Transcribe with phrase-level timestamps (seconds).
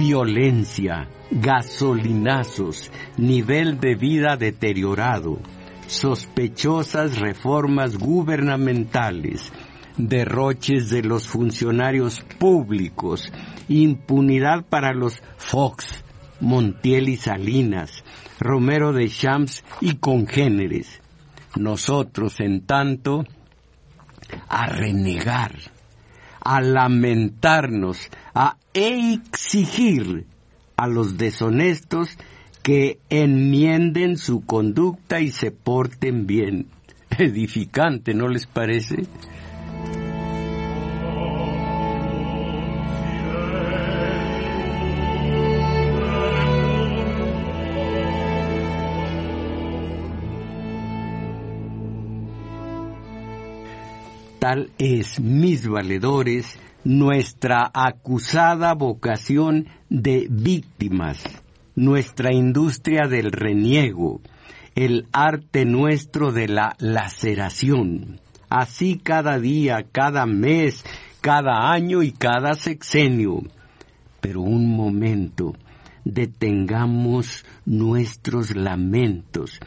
[0.00, 5.38] violencia, gasolinazos, nivel de vida deteriorado,
[5.88, 9.52] sospechosas reformas gubernamentales,
[9.98, 13.30] derroches de los funcionarios públicos,
[13.68, 16.02] impunidad para los Fox,
[16.40, 18.02] Montiel y Salinas,
[18.38, 21.02] Romero de Champs y congéneres.
[21.56, 23.26] Nosotros, en tanto,
[24.48, 25.58] a renegar,
[26.40, 30.26] a lamentarnos, a exigir
[30.76, 32.16] a los deshonestos
[32.62, 36.66] que enmienden su conducta y se porten bien.
[37.18, 39.06] Edificante, ¿no les parece?
[54.78, 61.22] Es, mis valedores, nuestra acusada vocación de víctimas,
[61.76, 64.20] nuestra industria del reniego,
[64.74, 68.20] el arte nuestro de la laceración.
[68.48, 70.84] Así cada día, cada mes,
[71.20, 73.42] cada año y cada sexenio.
[74.20, 75.54] Pero un momento,
[76.04, 79.60] detengamos nuestros lamentos,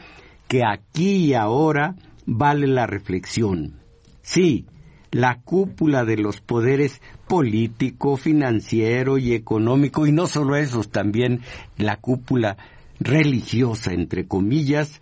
[0.46, 1.94] que aquí y ahora
[2.26, 3.80] vale la reflexión.
[4.20, 4.66] Sí,
[5.14, 11.42] la cúpula de los poderes político, financiero y económico, y no solo esos, también
[11.76, 12.56] la cúpula
[12.98, 15.00] religiosa, entre comillas,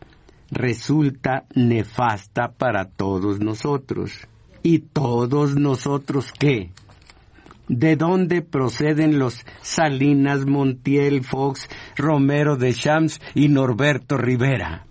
[0.51, 4.13] resulta nefasta para todos nosotros.
[4.63, 6.73] ¿Y todos nosotros qué?
[7.69, 14.85] ¿De dónde proceden los Salinas, Montiel, Fox, Romero de Champs y Norberto Rivera?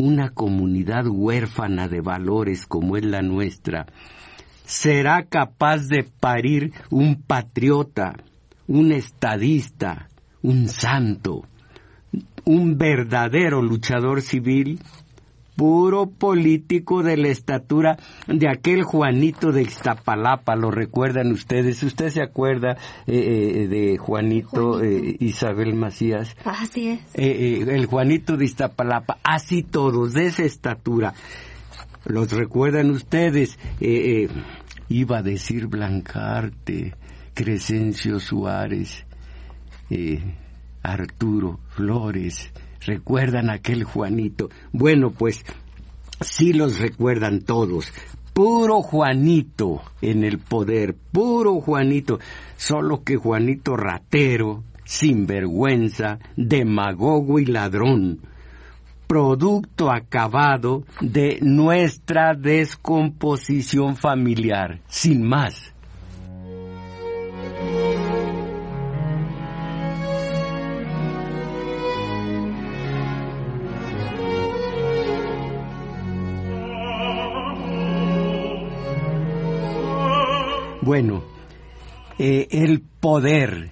[0.00, 3.86] Una comunidad huérfana de valores como es la nuestra,
[4.64, 8.14] será capaz de parir un patriota,
[8.66, 10.08] un estadista,
[10.42, 11.44] un santo,
[12.44, 14.80] un verdadero luchador civil
[15.60, 21.82] puro político de la estatura de aquel Juanito de Iztapalapa, lo recuerdan ustedes.
[21.82, 23.18] ¿Usted se acuerda eh,
[23.64, 26.34] eh, de Juanito, eh, Isabel Macías?
[26.46, 27.00] Así es.
[27.14, 31.12] el Juanito de Iztapalapa, así todos, de esa estatura.
[32.06, 33.58] ¿Los recuerdan ustedes?
[34.88, 36.94] iba a decir Blancarte,
[37.34, 39.04] Crescencio Suárez,
[40.82, 42.50] Arturo Flores,
[42.84, 44.48] ¿Recuerdan aquel Juanito?
[44.72, 45.44] Bueno, pues
[46.20, 47.92] sí los recuerdan todos.
[48.32, 52.18] Puro Juanito en el poder, puro Juanito.
[52.56, 58.20] Solo que Juanito ratero, sinvergüenza, demagogo y ladrón.
[59.06, 65.74] Producto acabado de nuestra descomposición familiar, sin más.
[80.90, 81.22] Bueno,
[82.18, 83.70] eh, el poder,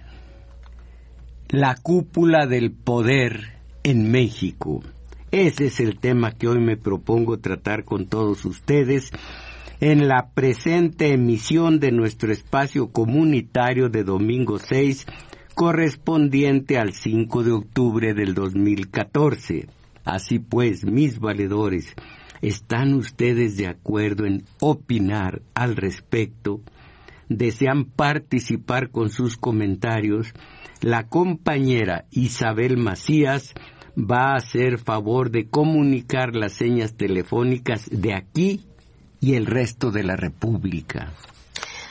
[1.49, 4.85] la cúpula del poder en México.
[5.33, 9.11] Ese es el tema que hoy me propongo tratar con todos ustedes
[9.81, 15.05] en la presente emisión de nuestro espacio comunitario de domingo 6,
[15.57, 19.67] correspondiente al 5 de octubre del 2014.
[20.05, 21.97] Así pues, mis valedores,
[22.43, 26.61] ¿están ustedes de acuerdo en opinar al respecto?
[27.29, 30.33] Desean participar con sus comentarios,
[30.81, 33.55] la compañera Isabel Macías
[33.99, 38.65] va a hacer favor de comunicar las señas telefónicas de aquí
[39.21, 41.13] y el resto de la República.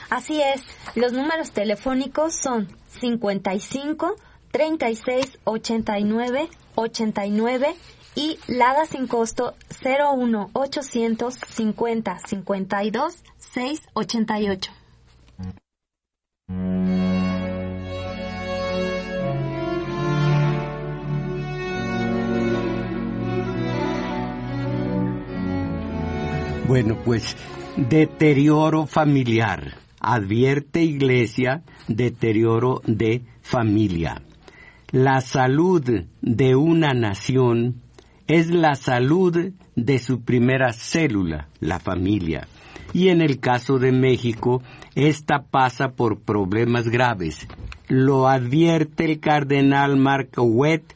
[0.08, 0.62] Así es,
[0.94, 2.68] los números telefónicos son
[3.00, 4.16] 55
[4.50, 7.74] 36 89 89
[8.14, 9.54] y Lada sin costo
[9.84, 14.77] 01 800 50 52 688.
[26.68, 27.34] Bueno, pues
[27.78, 29.78] deterioro familiar.
[30.00, 34.20] Advierte Iglesia, deterioro de familia.
[34.92, 35.82] La salud
[36.20, 37.80] de una nación
[38.26, 42.46] es la salud de su primera célula, la familia.
[42.92, 44.62] Y en el caso de México,
[44.94, 47.46] esta pasa por problemas graves.
[47.88, 50.94] Lo advierte el cardenal Marco Wett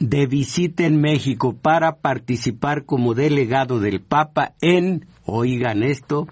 [0.00, 6.26] de visita en México para participar como delegado del Papa en, oigan esto,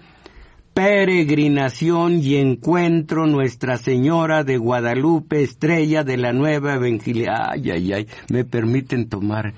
[0.73, 7.49] peregrinación y encuentro Nuestra Señora de Guadalupe, estrella de la nueva evangelia.
[7.51, 9.53] Ay, ay, ay, me permiten tomar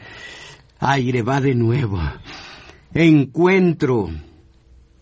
[0.79, 1.99] aire, va de nuevo.
[2.93, 4.09] Encuentro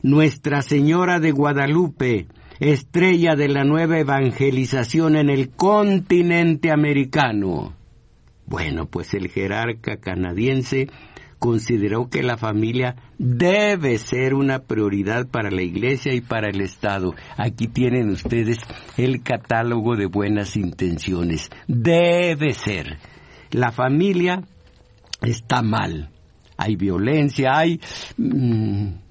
[0.01, 2.28] Nuestra Señora de Guadalupe,
[2.60, 7.74] estrella de la nueva evangelización en el continente americano.
[8.46, 10.88] Bueno, pues el jerarca canadiense
[11.38, 17.13] consideró que la familia debe ser una prioridad para la Iglesia y para el Estado.
[17.38, 18.60] Aquí tienen ustedes
[18.98, 21.50] el catálogo de buenas intenciones.
[21.68, 23.00] Debe ser.
[23.51, 24.44] La familia
[25.22, 26.10] está mal.
[26.57, 27.80] Hay violencia, hay...
[28.18, 29.08] Mm,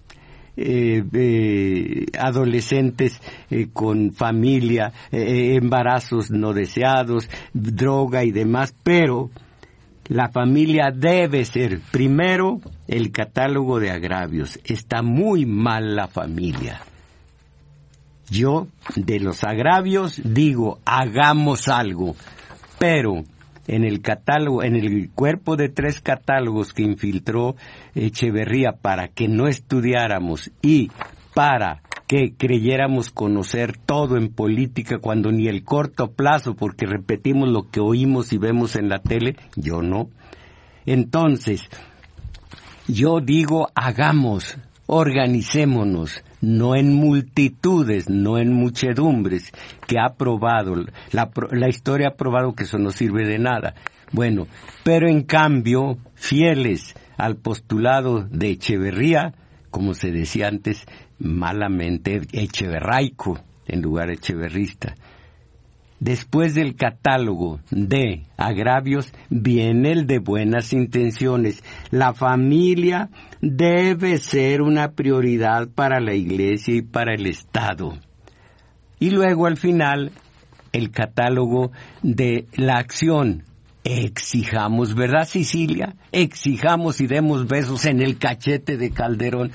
[0.61, 9.31] eh, eh, adolescentes eh, con familia, embarazos no deseados, droga y demás, pero
[10.09, 14.59] la familia debe ser primero el catálogo de agravios.
[14.65, 16.81] Está muy mal la familia.
[18.29, 18.67] Yo
[18.97, 22.17] de los agravios digo, hagamos algo,
[22.81, 23.23] pero
[23.69, 27.55] en el catálogo, en el cuerpo de tres catálogos que infiltró
[27.95, 30.91] Echeverría para que no estudiáramos y
[31.35, 37.69] para que creyéramos conocer todo en política cuando ni el corto plazo, porque repetimos lo
[37.71, 40.09] que oímos y vemos en la tele, yo no.
[40.87, 41.69] Entonces,
[42.89, 44.57] yo digo, hagamos,
[44.87, 49.53] organicémonos, no en multitudes, no en muchedumbres,
[49.87, 50.75] que ha probado,
[51.13, 53.75] la, historia ha probado que eso no sirve de nada.
[54.13, 54.47] Bueno,
[54.85, 59.35] pero en cambio, fieles al postulado de Echeverría,
[59.71, 60.87] como se decía antes,
[61.19, 64.95] malamente echeverraico en lugar echeverrista.
[66.01, 71.65] Después del catálogo de agravios viene el de buenas intenciones.
[71.91, 77.99] La familia debe ser una prioridad para la Iglesia y para el Estado.
[78.99, 80.13] Y luego al final
[80.73, 83.45] el catálogo de la acción.
[83.85, 85.95] Exijamos, ¿verdad Sicilia?
[86.13, 89.53] Exijamos y demos besos en el cachete de Calderón.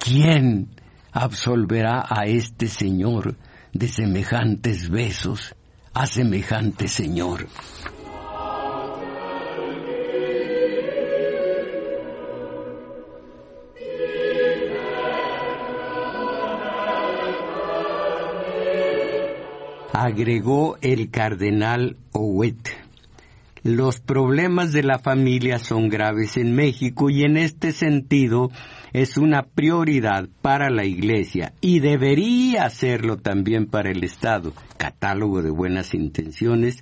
[0.00, 0.68] ¿Quién
[1.12, 3.36] absolverá a este Señor
[3.72, 5.54] de semejantes besos,
[5.94, 7.46] a semejante Señor.
[19.92, 22.70] Agregó el cardenal Owet.
[23.62, 28.50] Los problemas de la familia son graves en México y en este sentido
[28.94, 34.54] es una prioridad para la Iglesia y debería serlo también para el Estado.
[34.78, 36.80] Catálogo de buenas intenciones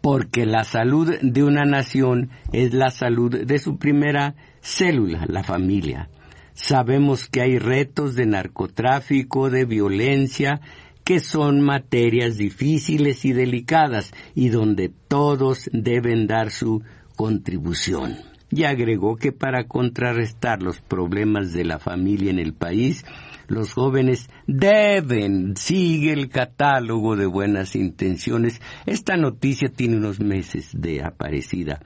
[0.00, 6.08] porque la salud de una nación es la salud de su primera célula, la familia.
[6.54, 10.60] Sabemos que hay retos de narcotráfico, de violencia,
[11.04, 16.82] que son materias difíciles y delicadas y donde todos deben dar su
[17.16, 18.16] contribución.
[18.50, 23.04] Y agregó que para contrarrestar los problemas de la familia en el país,
[23.48, 28.60] los jóvenes deben, sigue el catálogo de buenas intenciones.
[28.84, 31.80] Esta noticia tiene unos meses de aparecida.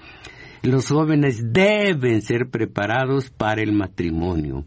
[0.63, 4.65] Los jóvenes deben ser preparados para el matrimonio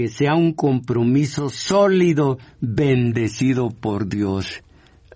[0.00, 4.62] que sea un compromiso sólido, bendecido por Dios.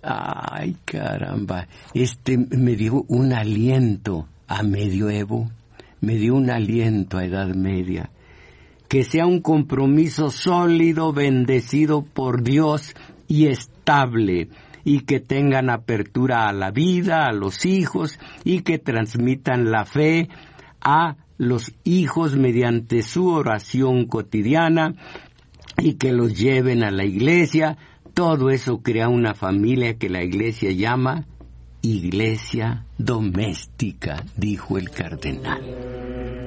[0.03, 5.49] Ay, caramba, este me dio un aliento a medioevo,
[6.01, 8.11] me dio un aliento a edad media.
[8.87, 12.93] Que sea un compromiso sólido, bendecido por Dios
[13.27, 14.49] y estable,
[14.83, 20.29] y que tengan apertura a la vida, a los hijos, y que transmitan la fe
[20.79, 24.95] a los hijos mediante su oración cotidiana
[25.77, 27.77] y que los lleven a la iglesia.
[28.13, 31.25] Todo eso crea una familia que la iglesia llama
[31.85, 36.44] iglesia doméstica, dijo el cardenal.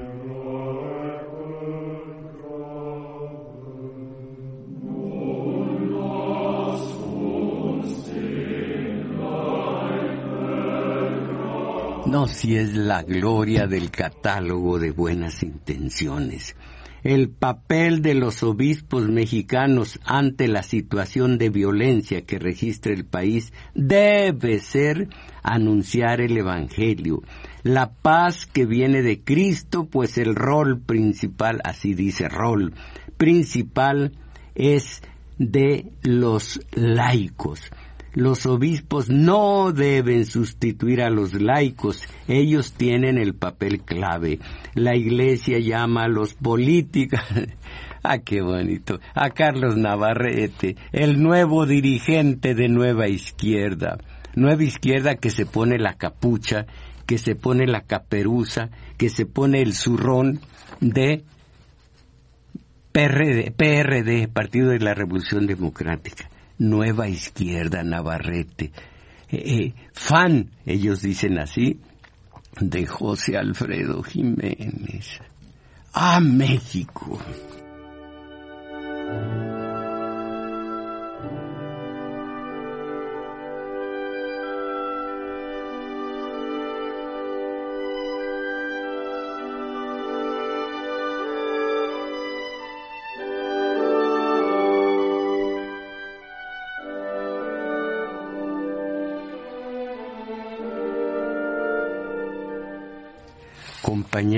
[12.08, 16.56] No, si es la gloria del catálogo de buenas intenciones.
[17.04, 23.52] El papel de los obispos mexicanos ante la situación de violencia que registra el país
[23.74, 25.10] debe ser
[25.42, 27.22] anunciar el Evangelio,
[27.62, 32.72] la paz que viene de Cristo, pues el rol principal, así dice rol,
[33.18, 34.12] principal
[34.54, 35.02] es
[35.36, 37.70] de los laicos.
[38.18, 44.40] Los obispos no deben sustituir a los laicos, ellos tienen el papel clave.
[44.74, 47.20] La iglesia llama a los políticos.
[48.00, 49.00] Ah, qué bonito.
[49.14, 53.98] A Carlos Navarrete, el nuevo dirigente de Nueva Izquierda.
[54.34, 56.66] Nueva Izquierda que se pone la capucha,
[57.06, 60.40] que se pone la caperuza, que se pone el zurrón
[60.80, 61.24] de
[62.92, 66.30] PRD, PRD, Partido de la Revolución Democrática.
[66.58, 68.72] Nueva Izquierda, Navarrete.
[69.30, 71.80] Eh, eh, fan, ellos dicen así,
[72.60, 75.20] de José Alfredo Jiménez.
[75.92, 77.18] ¡A México!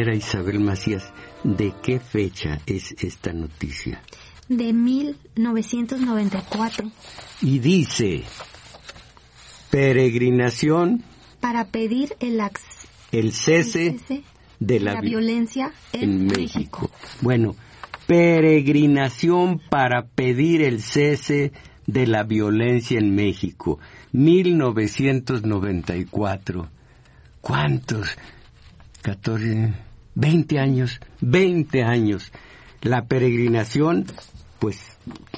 [0.00, 1.12] Compañera Isabel Macías,
[1.45, 4.02] ¿de qué fecha es esta noticia?
[4.49, 6.90] De 1994.
[7.42, 8.23] Y dice,
[9.71, 11.04] peregrinación
[11.40, 12.40] para pedir el,
[13.12, 13.99] el cese,
[14.59, 16.90] de la, violencia en, México.
[17.21, 17.54] Bueno,
[18.07, 21.52] peregrinación para pedir el cese
[21.87, 23.78] de la violencia en México.
[24.12, 26.71] 1994.
[27.40, 28.16] ¿Cuántos?
[29.02, 29.73] 14,
[30.14, 32.33] 20 años, 20 años.
[32.83, 34.07] La peregrinación,
[34.59, 34.79] pues,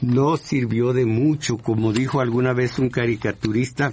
[0.01, 3.93] no sirvió de mucho, como dijo alguna vez un caricaturista,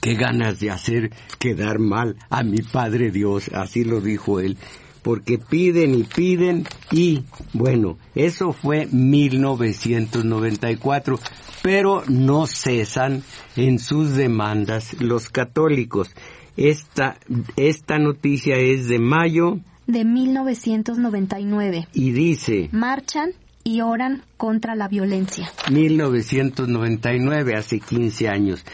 [0.00, 4.56] qué ganas de hacer quedar mal a mi Padre Dios, así lo dijo él,
[5.02, 11.20] porque piden y piden y, bueno, eso fue 1994,
[11.62, 13.22] pero no cesan
[13.56, 16.14] en sus demandas los católicos.
[16.56, 17.18] Esta,
[17.56, 21.88] esta noticia es de mayo de 1999.
[21.92, 22.68] Y dice...
[22.72, 23.32] Marchan
[23.62, 25.50] y oran contra la violencia.
[25.70, 28.64] 1999, hace 15 años.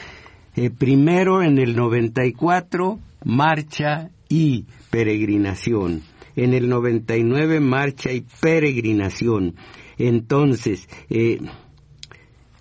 [0.54, 6.02] Eh, primero en el 94, marcha y peregrinación.
[6.36, 9.54] En el 99, marcha y peregrinación.
[9.98, 11.40] Entonces, eh,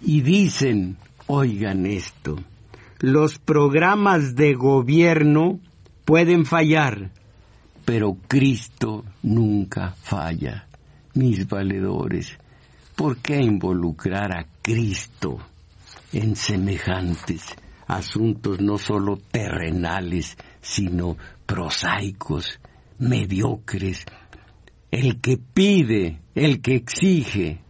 [0.01, 0.97] y dicen,
[1.27, 2.37] oigan esto,
[3.01, 5.59] los programas de gobierno
[6.05, 7.09] pueden fallar,
[7.83, 10.67] pero Cristo nunca falla.
[11.15, 12.37] Mis valedores,
[12.95, 15.39] ¿por qué involucrar a Cristo
[16.13, 17.55] en semejantes
[17.87, 21.17] asuntos no solo terrenales, sino
[21.47, 22.59] prosaicos,
[22.99, 24.05] mediocres?
[24.91, 27.61] El que pide, el que exige,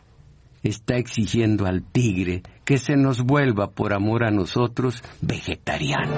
[0.62, 6.16] está exigiendo al tigre que se nos vuelva por amor a nosotros vegetariano.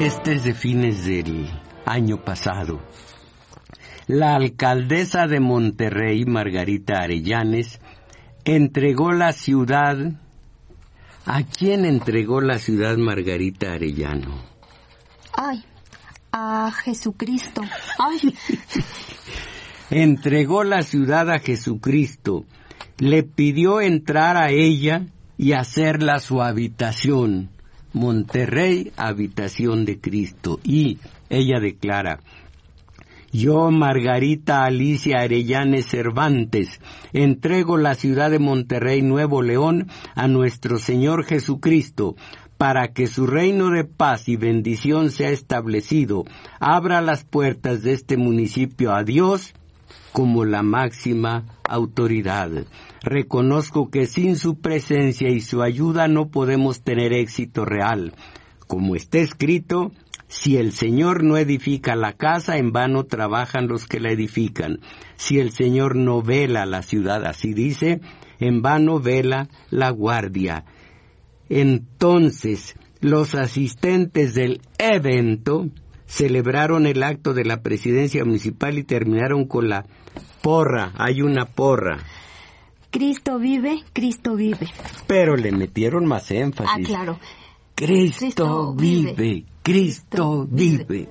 [0.00, 1.48] Este es de fines del
[1.86, 2.80] año pasado.
[4.08, 7.78] La alcaldesa de Monterrey, Margarita Arellanes,
[8.44, 9.96] entregó la ciudad.
[11.24, 14.51] ¿A quién entregó la ciudad Margarita Arellano?
[15.32, 15.64] Ay,
[16.30, 17.62] a Jesucristo.
[17.98, 18.34] Ay.
[19.90, 22.44] Entregó la ciudad a Jesucristo.
[22.98, 27.50] Le pidió entrar a ella y hacerla su habitación.
[27.92, 30.60] Monterrey, habitación de Cristo.
[30.64, 30.98] Y
[31.28, 32.20] ella declara,
[33.34, 36.80] yo, Margarita Alicia Arellanes Cervantes,
[37.14, 42.14] entrego la ciudad de Monterrey Nuevo León a nuestro Señor Jesucristo,
[42.62, 46.22] para que su reino de paz y bendición sea establecido,
[46.60, 49.52] abra las puertas de este municipio a Dios
[50.12, 52.52] como la máxima autoridad.
[53.02, 58.14] Reconozco que sin su presencia y su ayuda no podemos tener éxito real.
[58.68, 59.90] Como está escrito,
[60.28, 64.78] si el Señor no edifica la casa, en vano trabajan los que la edifican.
[65.16, 68.00] Si el Señor no vela la ciudad, así dice,
[68.38, 70.64] en vano vela la guardia.
[71.54, 75.68] Entonces, los asistentes del evento
[76.06, 79.84] celebraron el acto de la presidencia municipal y terminaron con la
[80.40, 80.92] porra.
[80.96, 81.98] Hay una porra.
[82.90, 84.66] Cristo vive, Cristo vive.
[85.06, 86.72] Pero le metieron más énfasis.
[86.74, 87.18] Ah, claro.
[87.74, 91.06] Cristo, vive, Cristo, vive.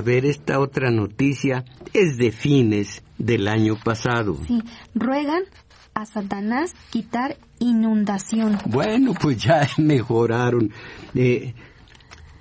[0.00, 4.38] A ver, esta otra noticia es de fines del año pasado.
[4.46, 4.62] Sí,
[4.94, 5.42] ruegan
[5.92, 8.56] a Satanás quitar inundación.
[8.64, 10.72] Bueno, pues ya mejoraron.
[11.14, 11.52] Eh,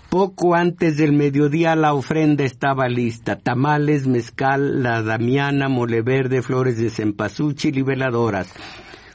[0.07, 3.35] poco antes del mediodía la ofrenda estaba lista.
[3.35, 8.53] Tamales, mezcal, la damiana, mole verde, flores de cempasúchil y veladoras.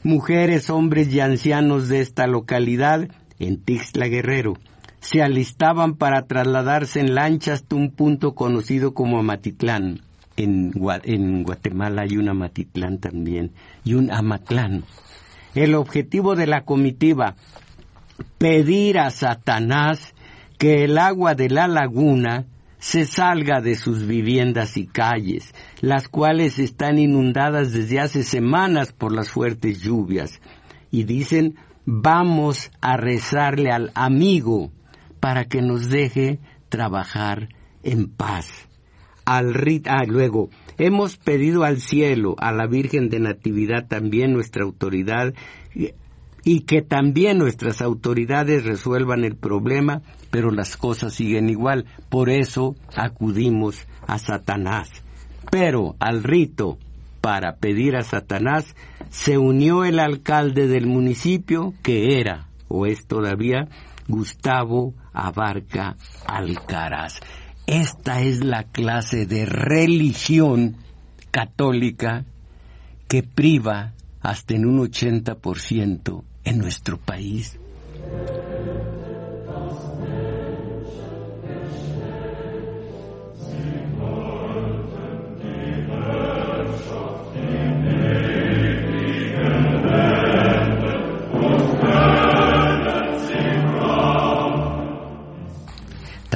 [0.02, 3.08] Mujeres, hombres y ancianos de esta localidad,
[3.38, 4.58] en Tixla Guerrero,
[5.04, 10.00] se alistaban para trasladarse en lancha hasta un punto conocido como Amatitlán.
[10.34, 13.52] En, en Guatemala hay un Amatitlán también
[13.84, 14.84] y un Amatlán.
[15.54, 17.36] El objetivo de la comitiva,
[18.38, 20.14] pedir a Satanás
[20.56, 22.46] que el agua de la laguna
[22.78, 29.14] se salga de sus viviendas y calles, las cuales están inundadas desde hace semanas por
[29.14, 30.40] las fuertes lluvias.
[30.90, 34.72] Y dicen, vamos a rezarle al amigo
[35.24, 37.48] para que nos deje trabajar
[37.82, 38.68] en paz.
[39.24, 39.54] Al
[39.86, 45.32] ah, luego, hemos pedido al cielo, a la Virgen de Natividad también nuestra autoridad,
[46.44, 51.86] y que también nuestras autoridades resuelvan el problema, pero las cosas siguen igual.
[52.10, 54.90] Por eso acudimos a Satanás.
[55.50, 56.76] Pero al rito
[57.22, 58.76] para pedir a Satanás
[59.08, 63.70] se unió el alcalde del municipio, que era, o es todavía,
[64.08, 67.20] Gustavo Abarca Alcaraz.
[67.66, 70.76] Esta es la clase de religión
[71.30, 72.24] católica
[73.08, 77.58] que priva hasta en un 80% en nuestro país.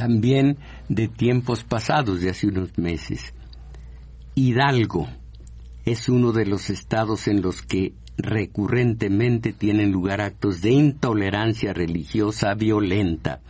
[0.09, 3.31] También de tiempos pasados, de hace unos meses.
[4.33, 5.07] Hidalgo
[5.85, 12.55] es uno de los estados en los que recurrentemente tienen lugar actos de intolerancia religiosa
[12.55, 13.41] violenta.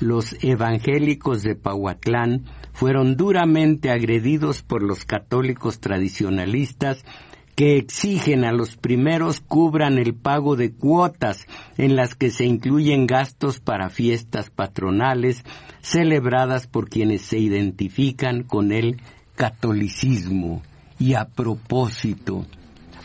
[0.00, 7.04] Los evangélicos de Pahuatlán fueron duramente agredidos por los católicos tradicionalistas
[7.54, 13.06] que exigen a los primeros cubran el pago de cuotas en las que se incluyen
[13.06, 15.44] gastos para fiestas patronales
[15.82, 19.00] celebradas por quienes se identifican con el
[19.34, 20.62] catolicismo.
[20.98, 22.46] Y a propósito,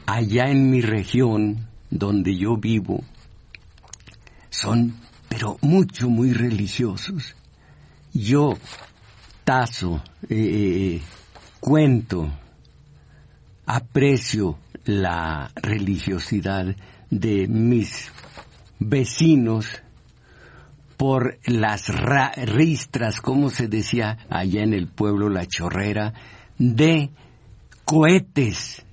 [0.05, 3.03] allá en mi región, donde yo vivo,
[4.49, 4.95] son,
[5.27, 7.36] pero mucho, muy religiosos.
[8.13, 8.53] Yo
[9.43, 11.01] tazo, eh,
[11.60, 12.29] cuento,
[13.67, 16.75] aprecio la religiosidad
[17.10, 18.12] de mis
[18.80, 19.67] vecinos
[20.95, 21.89] por las
[22.38, 26.13] ristras, como se decía allá en el pueblo La Chorrera,
[26.58, 27.12] de
[27.86, 28.84] cohetes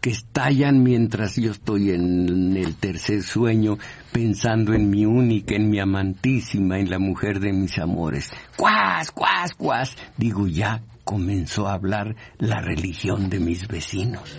[0.00, 3.78] que estallan mientras yo estoy en el tercer sueño
[4.12, 8.30] pensando en mi única, en mi amantísima, en la mujer de mis amores.
[8.56, 9.96] ¡Cuas, cuas, cuas!
[10.16, 14.38] Digo, ya comenzó a hablar la religión de mis vecinos.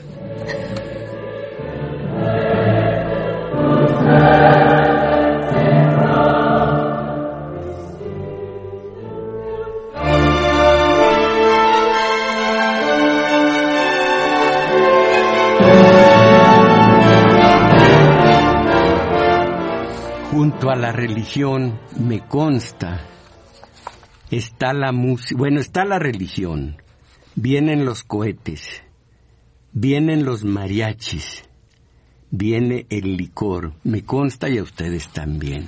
[20.67, 23.01] a la religión me consta,
[24.31, 26.81] está la música, bueno, está la religión,
[27.35, 28.83] vienen los cohetes,
[29.71, 31.43] vienen los mariachis,
[32.31, 35.67] viene el licor, me consta y a ustedes también.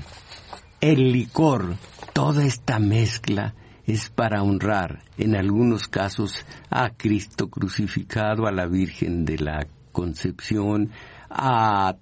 [0.80, 1.76] El licor,
[2.14, 9.26] toda esta mezcla es para honrar, en algunos casos, a Cristo crucificado, a la Virgen
[9.26, 10.92] de la Concepción,
[11.30, 11.96] a,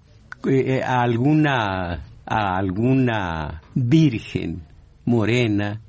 [0.46, 4.62] eh, alguna a alguna virgen
[5.04, 5.80] morena,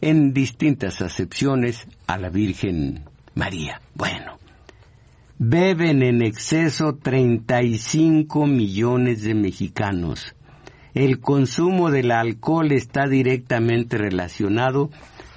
[0.00, 3.80] en distintas acepciones a la Virgen María.
[3.94, 4.38] Bueno,
[5.38, 10.34] beben en exceso 35 millones de mexicanos.
[10.94, 14.90] El consumo del alcohol está directamente relacionado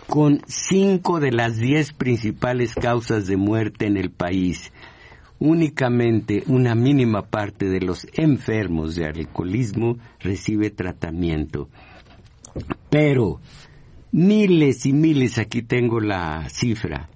[0.07, 4.71] con cinco de las diez principales causas de muerte en el país
[5.43, 11.67] únicamente una mínima parte de los enfermos de alcoholismo recibe tratamiento.
[12.89, 13.41] Pero
[14.13, 17.09] miles y miles, aquí tengo la cifra,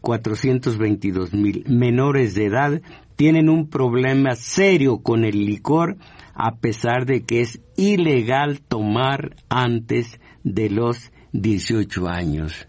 [0.00, 2.80] 422 eh, mil menores de edad
[3.16, 5.96] tienen un problema serio con el licor
[6.34, 12.68] a pesar de que es ilegal tomar antes de los 18 años.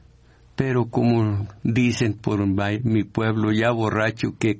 [0.55, 2.45] pero como dicen por
[2.83, 4.59] mi pueblo ya borracho que,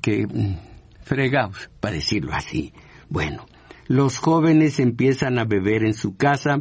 [0.00, 0.56] que mm,
[1.02, 2.72] fregados, para decirlo así.
[3.08, 3.46] Bueno,
[3.86, 6.60] los jóvenes empiezan a beber en su casa,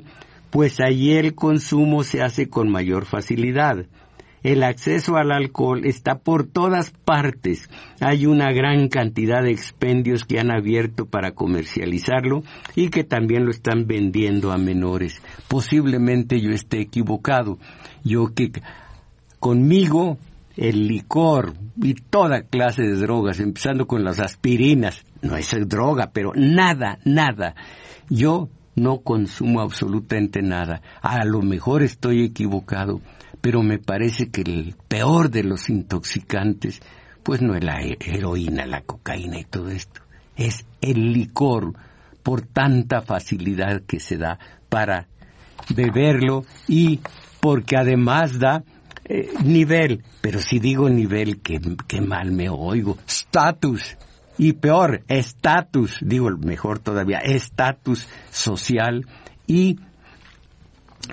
[0.51, 3.85] pues allí el consumo se hace con mayor facilidad.
[4.43, 7.69] El acceso al alcohol está por todas partes.
[7.99, 12.43] Hay una gran cantidad de expendios que han abierto para comercializarlo
[12.75, 15.21] y que también lo están vendiendo a menores.
[15.47, 17.59] Posiblemente yo esté equivocado.
[18.03, 18.51] Yo que
[19.39, 20.17] conmigo
[20.57, 26.33] el licor y toda clase de drogas, empezando con las aspirinas, no es droga, pero
[26.35, 27.55] nada, nada.
[28.09, 30.81] Yo no consumo absolutamente nada.
[31.01, 33.01] A lo mejor estoy equivocado,
[33.41, 36.81] pero me parece que el peor de los intoxicantes,
[37.23, 40.01] pues no es la heroína, la cocaína y todo esto,
[40.35, 41.73] es el licor
[42.23, 45.07] por tanta facilidad que se da para
[45.75, 46.99] beberlo y
[47.39, 48.63] porque además da
[49.05, 53.97] eh, nivel, pero si digo nivel, que, que mal me oigo, status,
[54.41, 59.05] y peor, estatus, digo mejor todavía, estatus social
[59.45, 59.77] y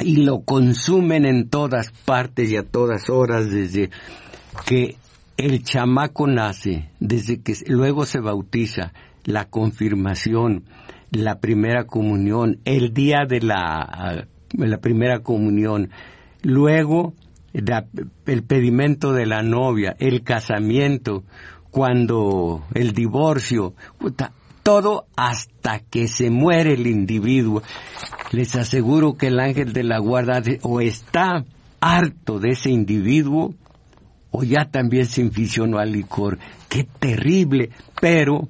[0.01, 3.91] y lo consumen en todas partes y a todas horas desde
[4.65, 4.97] que
[5.37, 10.65] el chamaco nace, desde que luego se bautiza, la confirmación,
[11.11, 15.91] la primera comunión, el día de la, la primera comunión,
[16.43, 17.13] luego
[17.53, 21.25] el pedimento de la novia, el casamiento,
[21.71, 23.75] cuando el divorcio,
[24.63, 27.63] todo hasta que se muere el individuo.
[28.33, 31.45] Les aseguro que el ángel de la guarda o está
[31.81, 33.55] harto de ese individuo
[34.31, 36.39] o ya también se inficionó al licor.
[36.69, 38.49] Qué terrible, pero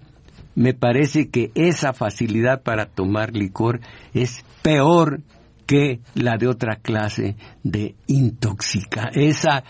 [0.54, 3.80] me parece que esa facilidad para tomar licor
[4.12, 5.20] es peor
[5.66, 9.10] que la de otra clase de intoxica.
[9.14, 9.62] Esa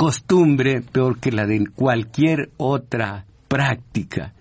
[0.00, 4.32] costumbre peor que la de cualquier otra práctica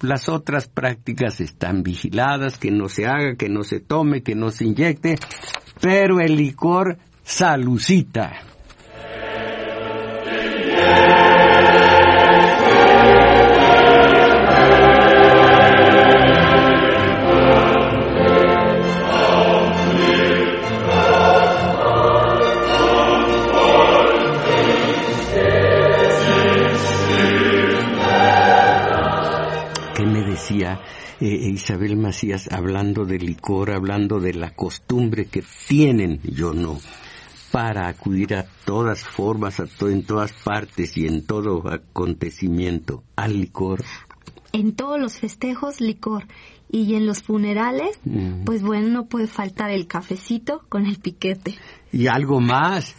[0.00, 4.50] las otras prácticas están vigiladas, que no se haga, que no se tome, que no
[4.50, 5.14] se inyecte,
[5.80, 8.32] pero el licor salucita.
[31.20, 36.78] Eh, Isabel Macías hablando de licor, hablando de la costumbre que tienen, yo no,
[37.50, 43.82] para acudir a todas formas, a en todas partes y en todo acontecimiento al licor.
[44.52, 46.26] En todos los festejos, licor.
[46.70, 47.98] Y en los funerales,
[48.44, 51.56] pues bueno, no puede faltar el cafecito con el piquete.
[51.92, 52.94] Y algo más,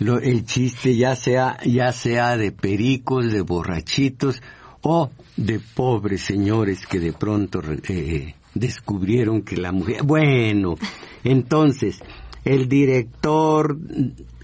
[0.00, 4.42] el chiste ya sea, ya sea de pericos, de borrachitos,
[4.82, 10.02] o de pobres señores que de pronto eh, descubrieron que la mujer...
[10.04, 10.76] Bueno,
[11.24, 12.00] entonces,
[12.44, 13.78] el director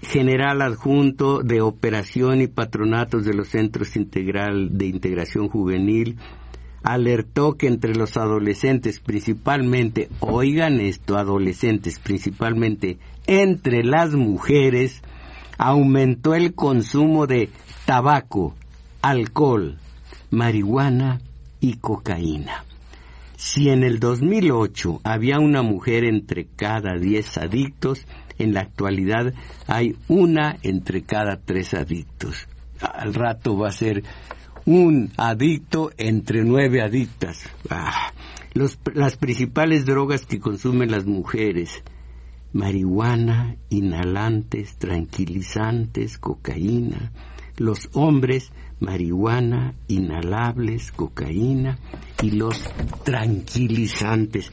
[0.01, 6.17] general adjunto de operación y patronatos de los centros integral de integración juvenil
[6.83, 15.01] alertó que entre los adolescentes principalmente, oigan esto, adolescentes principalmente, entre las mujeres,
[15.59, 17.49] aumentó el consumo de
[17.85, 18.55] tabaco,
[19.03, 19.77] alcohol,
[20.31, 21.21] marihuana
[21.59, 22.65] y cocaína.
[23.37, 28.05] Si en el 2008 había una mujer entre cada diez adictos,
[28.37, 29.33] en la actualidad
[29.67, 32.47] hay una entre cada tres adictos.
[32.79, 34.03] Al rato va a ser
[34.65, 37.43] un adicto entre nueve adictas.
[37.69, 38.11] Ah,
[38.53, 41.83] las principales drogas que consumen las mujeres,
[42.53, 47.11] marihuana, inhalantes, tranquilizantes, cocaína.
[47.57, 51.79] Los hombres, marihuana, inhalables, cocaína
[52.21, 52.69] y los
[53.03, 54.51] tranquilizantes.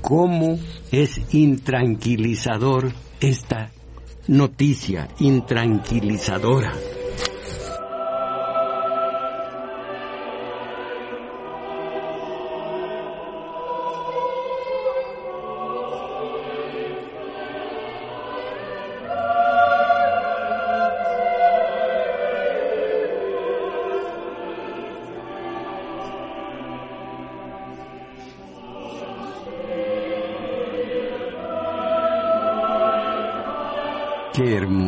[0.00, 0.58] ¿Cómo
[0.92, 3.72] es intranquilizador esta
[4.28, 6.72] noticia intranquilizadora?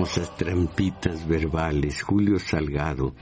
[0.07, 3.13] Hermosas trampitas verbales, Julio Salgado.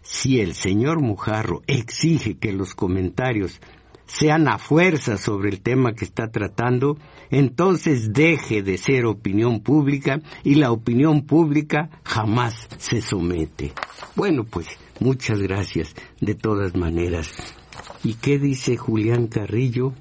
[0.00, 3.60] Si el señor Mujarro exige que los comentarios
[4.06, 6.96] sean a fuerza sobre el tema que está tratando,
[7.30, 13.72] entonces deje de ser opinión pública y la opinión pública jamás se somete.
[14.16, 14.66] Bueno, pues
[14.98, 17.54] muchas gracias de todas maneras.
[18.02, 19.92] ¿Y qué dice Julián Carrillo?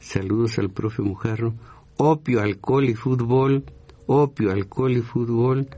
[0.00, 1.54] Saludos al profe Mujarro.
[1.98, 3.64] Opio, alcohol y fútbol.
[4.10, 5.68] Opio, alcohol y fútbol.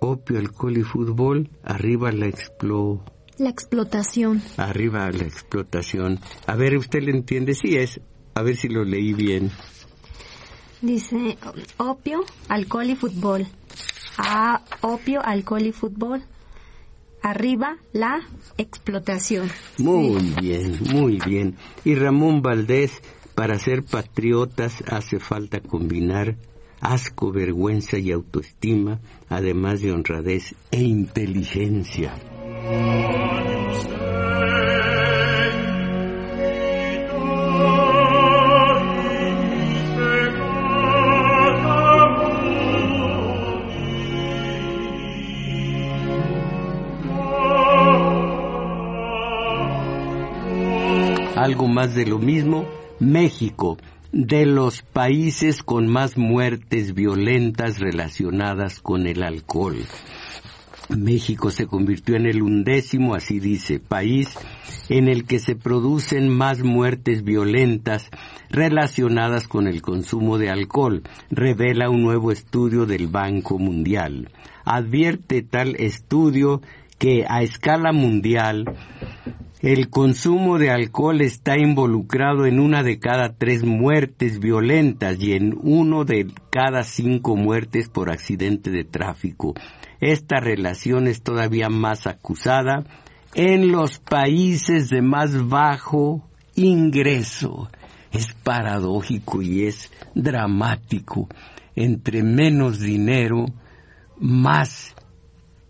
[0.00, 1.50] Opio, alcohol y fútbol.
[1.62, 3.04] Arriba la explo...
[3.36, 4.40] La explotación.
[4.56, 6.18] Arriba la explotación.
[6.46, 7.54] A ver, ¿usted le entiende?
[7.54, 8.00] Sí es.
[8.34, 9.50] A ver si lo leí bien.
[10.80, 11.36] Dice
[11.76, 13.46] opio, alcohol y fútbol.
[14.16, 16.22] A opio, alcohol y fútbol.
[17.20, 18.22] Arriba la
[18.56, 19.50] explotación.
[19.76, 21.56] Muy bien, muy bien.
[21.84, 23.02] Y Ramón Valdés,
[23.34, 26.36] para ser patriotas hace falta combinar
[26.82, 32.14] asco, vergüenza y autoestima, además de honradez e inteligencia.
[51.42, 52.64] algo más de lo mismo,
[53.00, 53.76] México,
[54.12, 59.78] de los países con más muertes violentas relacionadas con el alcohol.
[60.90, 64.28] México se convirtió en el undécimo, así dice, país
[64.90, 68.10] en el que se producen más muertes violentas
[68.50, 74.30] relacionadas con el consumo de alcohol, revela un nuevo estudio del Banco Mundial.
[74.64, 76.60] Advierte tal estudio
[76.98, 78.66] que a escala mundial
[79.62, 85.56] el consumo de alcohol está involucrado en una de cada tres muertes violentas y en
[85.62, 89.54] uno de cada cinco muertes por accidente de tráfico.
[90.00, 92.82] Esta relación es todavía más acusada
[93.34, 97.70] en los países de más bajo ingreso.
[98.10, 101.28] Es paradójico y es dramático.
[101.76, 103.46] Entre menos dinero,
[104.18, 104.96] más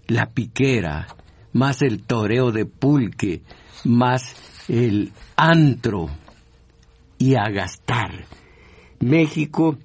[0.07, 1.09] la piquera,
[1.52, 3.42] más el toreo de pulque,
[3.84, 4.36] más
[4.68, 6.08] el antro
[7.18, 8.26] y a gastar.
[9.00, 9.78] México,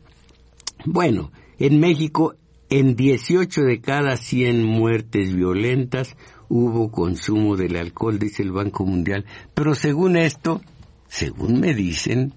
[0.86, 2.36] bueno, en México
[2.70, 6.16] en 18 de cada 100 muertes violentas
[6.50, 9.26] hubo consumo del alcohol, dice el Banco Mundial.
[9.54, 10.62] Pero según esto,
[11.08, 12.34] según me dicen,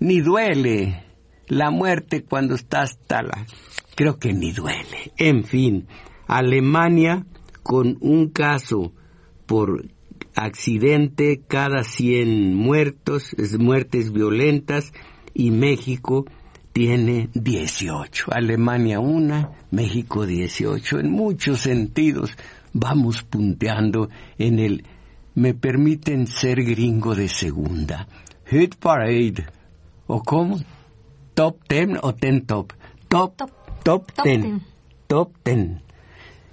[0.00, 1.04] ni duele
[1.48, 3.46] la muerte cuando está hasta la...
[3.94, 5.12] Creo que ni duele.
[5.18, 5.86] En fin,
[6.26, 7.26] Alemania
[7.62, 8.92] con un caso
[9.46, 9.84] por
[10.34, 14.92] accidente cada 100 muertos, muertes violentas,
[15.34, 16.26] y México
[16.72, 18.32] tiene 18.
[18.32, 21.00] Alemania una, México 18.
[21.00, 22.36] En muchos sentidos
[22.72, 24.84] vamos punteando en el
[25.34, 28.06] me permiten ser gringo de segunda.
[28.46, 29.46] Hit parade.
[30.06, 30.60] ¿O cómo?
[31.34, 32.72] Top 10 o ten top.
[33.08, 33.50] Top, top,
[33.82, 34.60] top, top ten.
[35.06, 35.82] Top ten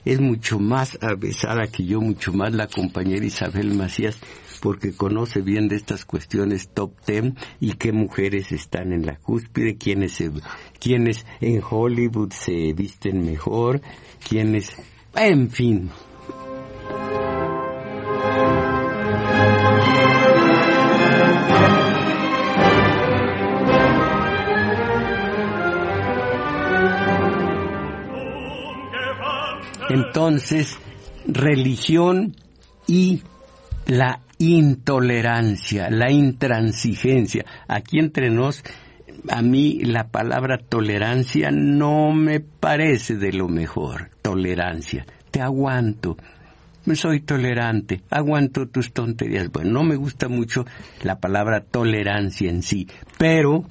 [0.09, 4.17] es mucho más avesada que yo, mucho más la compañera Isabel Macías,
[4.59, 9.77] porque conoce bien de estas cuestiones top ten y qué mujeres están en la cúspide,
[9.77, 10.17] quiénes,
[10.79, 13.81] quiénes en Hollywood se visten mejor,
[14.27, 14.75] quiénes,
[15.15, 15.91] en fin,
[29.89, 30.77] Entonces,
[31.25, 32.35] religión
[32.87, 33.21] y
[33.87, 37.45] la intolerancia, la intransigencia.
[37.67, 38.63] Aquí entre nos,
[39.29, 44.11] a mí la palabra tolerancia no me parece de lo mejor.
[44.21, 45.05] Tolerancia.
[45.31, 46.17] Te aguanto.
[46.93, 48.01] Soy tolerante.
[48.09, 49.51] Aguanto tus tonterías.
[49.51, 50.65] Bueno, no me gusta mucho
[51.03, 52.87] la palabra tolerancia en sí.
[53.17, 53.65] Pero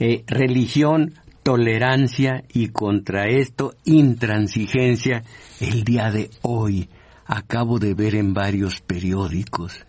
[0.00, 1.14] eh, religión
[1.48, 5.24] tolerancia y contra esto intransigencia
[5.60, 6.90] el día de hoy.
[7.24, 9.86] Acabo de ver en varios periódicos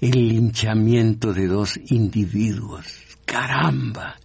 [0.00, 2.86] el linchamiento de dos individuos.
[3.26, 4.16] ¡Caramba!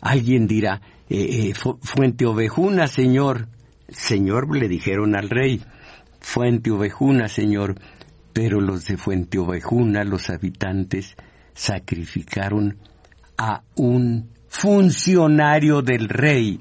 [0.00, 3.48] Alguien dirá, eh, eh, Fuente Ovejuna, señor.
[3.90, 5.62] Señor, le dijeron al rey.
[6.18, 7.74] Fuente Ovejuna, señor.
[8.32, 11.14] Pero los de Fuente Ovejuna, los habitantes,
[11.52, 12.78] sacrificaron
[13.36, 16.60] a un funcionario del rey,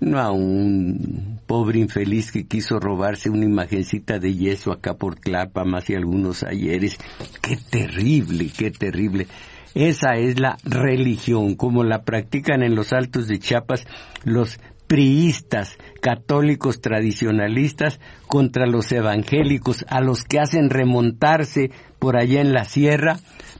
[0.00, 5.64] no a un pobre infeliz que quiso robarse una imagencita de yeso acá por Clapa
[5.64, 6.98] más y algunos ayeres.
[7.40, 9.26] Qué terrible, qué terrible.
[9.74, 13.84] Esa es la religión, como la practican en los altos de Chiapas
[14.22, 22.52] los priistas, católicos tradicionalistas contra los evangélicos, a los que hacen remontarse por allá en
[22.52, 23.18] la sierra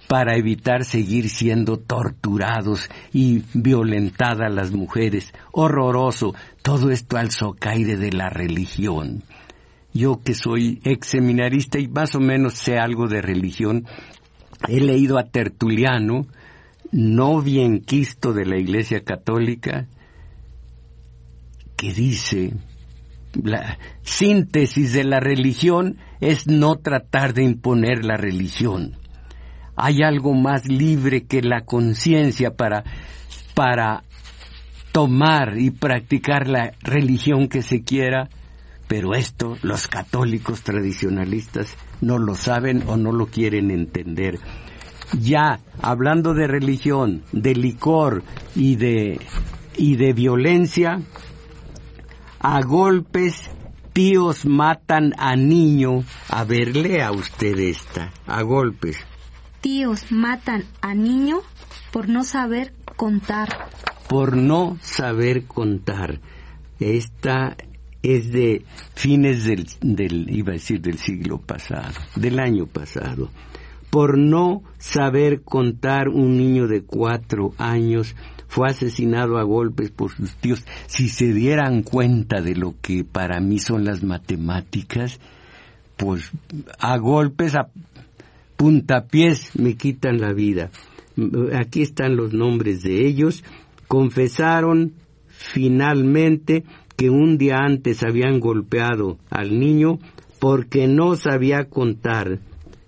[0.09, 5.33] para evitar seguir siendo torturados y violentadas las mujeres.
[5.53, 9.23] Horroroso, todo esto al socaire de la religión.
[9.93, 13.87] Yo que soy ex seminarista y más o menos sé algo de religión,
[14.69, 16.27] he leído a Tertuliano,
[16.90, 19.87] no bienquisto de la Iglesia Católica,
[21.77, 22.55] que dice,
[23.40, 28.97] la síntesis de la religión es no tratar de imponer la religión.
[29.77, 32.85] Hay algo más libre que la conciencia para,
[33.55, 34.05] para
[34.93, 38.29] tomar y practicar la religión que se quiera,
[38.87, 44.39] pero esto los católicos tradicionalistas no lo saben o no lo quieren entender.
[45.21, 48.23] Ya hablando de religión, de licor
[48.55, 49.21] y de
[49.77, 51.01] y de violencia,
[52.39, 53.51] a golpes
[53.93, 56.05] tíos matan a niño.
[56.29, 58.99] A ver, lea usted esta, a golpes.
[59.64, 61.38] Tíos matan a niño
[61.90, 63.48] por no saber contar.
[64.11, 66.20] Por no saber contar.
[66.79, 67.57] Esta
[68.03, 73.31] es de fines del, del, iba a decir, del siglo pasado, del año pasado.
[73.88, 78.14] Por no saber contar un niño de cuatro años
[78.48, 80.62] fue asesinado a golpes por sus tíos.
[80.88, 85.20] Si se dieran cuenta de lo que para mí son las matemáticas,
[85.96, 86.33] pues
[86.79, 87.70] a golpes, a
[88.57, 90.71] puntapiés me quitan la vida.
[91.55, 93.45] Aquí están los nombres de ellos.
[93.88, 94.95] Confesaron
[95.29, 96.64] finalmente
[96.97, 99.99] que un día antes habían golpeado al niño
[100.38, 102.40] porque no sabía contar.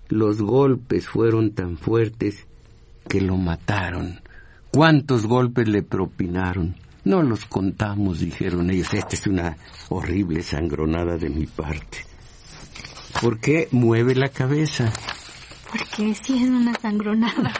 [0.09, 2.47] Los golpes fueron tan fuertes
[3.07, 4.21] que lo mataron.
[4.71, 6.75] ¿Cuántos golpes le propinaron?
[7.03, 8.93] No los contamos, dijeron ellos.
[8.93, 9.57] Esta es una
[9.89, 11.99] horrible sangronada de mi parte.
[13.21, 14.91] ¿Por qué mueve la cabeza?
[15.71, 17.53] Porque sí es una sangronada.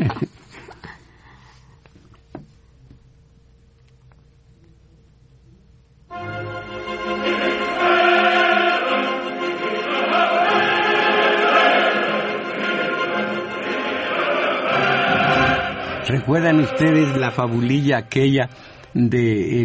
[16.07, 18.49] ¿Recuerdan ustedes la fabulilla aquella
[18.93, 19.61] de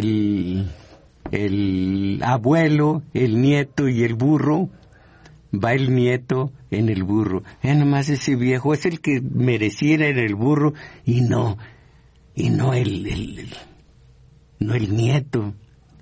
[1.31, 4.69] el abuelo, el nieto y el burro?
[5.53, 7.43] Va el nieto en el burro.
[7.61, 10.73] Eh, nomás ese viejo es el que mereciera en el burro
[11.05, 11.57] y no,
[12.33, 13.49] y no el, el,
[14.59, 15.53] no el nieto.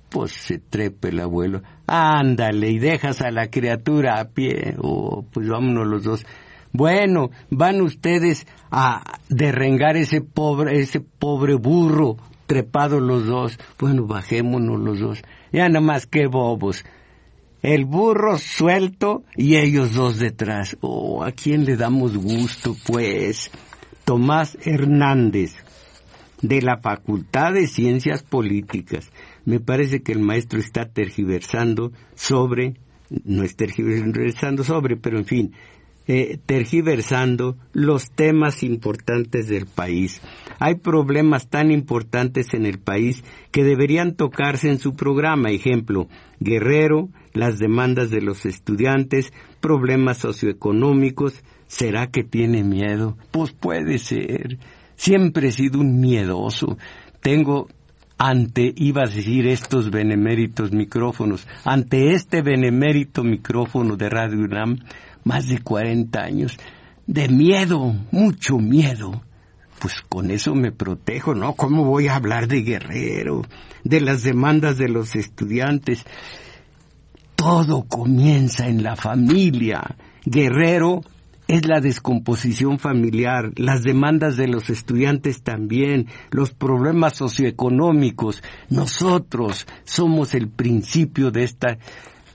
[0.10, 1.62] Pues se trepa el abuelo.
[1.88, 4.76] Ándale y dejas a la criatura a pie.
[4.78, 6.26] Oh, pues vámonos los dos.
[6.74, 13.58] Bueno, van ustedes a derrengar ese pobre, ese pobre burro trepado los dos.
[13.80, 15.22] Bueno, bajémonos los dos.
[15.54, 16.84] Ya nada más que bobos.
[17.62, 20.78] El burro suelto y ellos dos detrás.
[20.82, 23.52] Oh, ¿a quién le damos gusto, pues?
[24.04, 25.54] Tomás Hernández,
[26.42, 29.12] de la Facultad de Ciencias Políticas.
[29.46, 32.78] Me parece que el maestro está tergiversando sobre,
[33.26, 35.54] no es tergiversando sobre, pero en fin,
[36.08, 40.20] eh, tergiversando los temas importantes del país.
[40.58, 45.52] Hay problemas tan importantes en el país que deberían tocarse en su programa.
[45.52, 46.08] Ejemplo,
[46.40, 51.42] Guerrero, las demandas de los estudiantes, problemas socioeconómicos.
[51.68, 53.18] ¿Será que tiene miedo?
[53.32, 54.58] Pues puede ser.
[54.96, 56.78] Siempre he sido un miedoso.
[57.22, 57.68] Tengo
[58.24, 64.78] ante, iba a decir, estos beneméritos micrófonos, ante este benemérito micrófono de Radio UNAM,
[65.24, 66.56] más de 40 años,
[67.08, 69.24] de miedo, mucho miedo.
[69.80, 71.54] Pues con eso me protejo, ¿no?
[71.54, 73.42] ¿Cómo voy a hablar de Guerrero,
[73.84, 76.06] de las demandas de los estudiantes?
[77.42, 79.96] Todo comienza en la familia.
[80.24, 81.02] Guerrero
[81.48, 88.44] es la descomposición familiar, las demandas de los estudiantes también, los problemas socioeconómicos.
[88.70, 91.80] Nosotros somos el principio de esta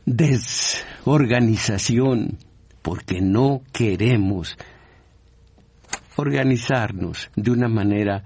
[0.06, 2.38] desorganización
[2.82, 4.58] porque no queremos
[6.16, 8.24] organizarnos de una manera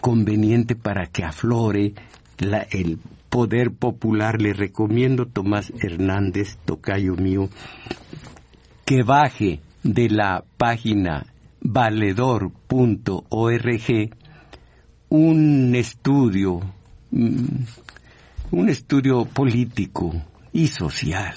[0.00, 1.92] conveniente para que aflore
[2.70, 2.98] el
[3.32, 4.42] poder popular.
[4.42, 7.48] Le recomiendo Tomás Hernández, tocayo mío,
[8.84, 11.24] que baje de la página
[11.62, 12.50] valedor.org
[15.08, 16.60] un estudio,
[17.10, 17.64] mm,
[18.50, 20.12] un estudio político
[20.52, 21.34] y social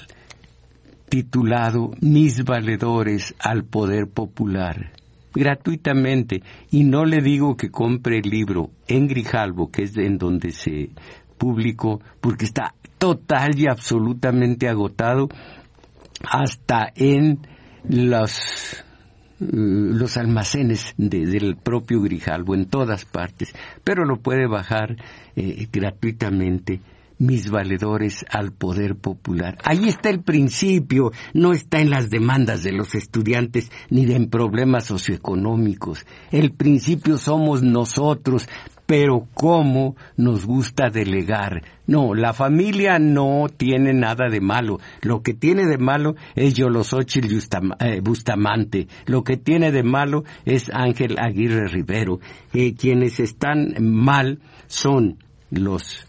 [1.07, 4.91] titulado Mis valedores al poder popular,
[5.33, 6.41] gratuitamente,
[6.71, 10.89] y no le digo que compre el libro en Grijalvo, que es en donde se
[11.37, 15.29] público porque está total y absolutamente agotado
[16.23, 17.39] hasta en
[17.87, 18.83] los
[19.37, 24.95] los almacenes del propio Grijalvo en todas partes, pero lo puede bajar
[25.35, 26.79] eh, gratuitamente
[27.17, 29.57] mis valedores al poder popular.
[29.63, 34.85] Ahí está el principio, no está en las demandas de los estudiantes ni en problemas
[34.85, 36.05] socioeconómicos.
[36.31, 38.47] El principio somos nosotros,
[38.85, 41.63] pero cómo nos gusta delegar.
[41.87, 44.79] No, la familia no tiene nada de malo.
[45.01, 47.27] Lo que tiene de malo es Yolosochil
[47.79, 48.87] eh, Bustamante.
[49.05, 52.19] Lo que tiene de malo es Ángel Aguirre Rivero.
[52.53, 55.17] Eh, quienes están mal son
[55.49, 56.05] los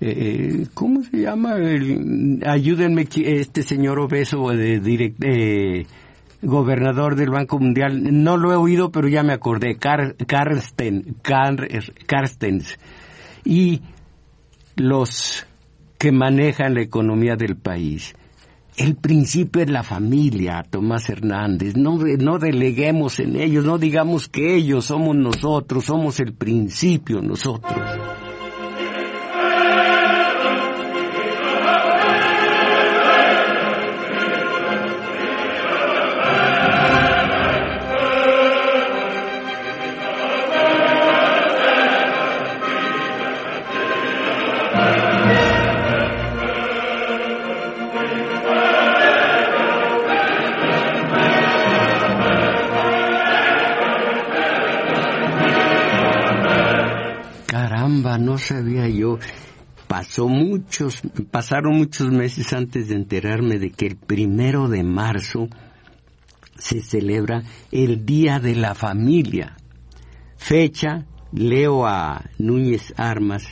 [0.00, 1.54] eh, ¿cómo se llama?
[2.46, 5.18] ayúdenme, este señor obeso de direct,
[6.44, 11.16] gobernador del Banco Mundial, no lo he oído, pero ya me acordé, Carsten,
[12.06, 12.78] Carstens,
[13.44, 13.82] y
[14.76, 15.46] los
[15.98, 18.14] que manejan la economía del país.
[18.76, 21.76] El principio es la familia, Tomás Hernández.
[21.76, 27.80] No, no deleguemos en ellos, no digamos que ellos somos nosotros, somos el principio nosotros.
[59.96, 65.46] Pasó muchos, pasaron muchos meses antes de enterarme de que el primero de marzo
[66.58, 69.56] se celebra el Día de la Familia.
[70.36, 73.44] Fecha, leo a Núñez Armas,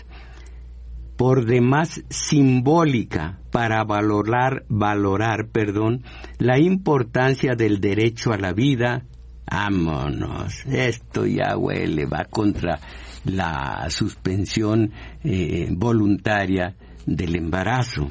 [1.17, 6.03] por demás simbólica para valorar, valorar, perdón,
[6.39, 9.05] la importancia del derecho a la vida.
[9.49, 12.81] Vámonos, esto ya huele, va contra
[13.25, 14.93] la suspensión
[15.23, 16.75] eh, voluntaria
[17.07, 18.11] del embarazo.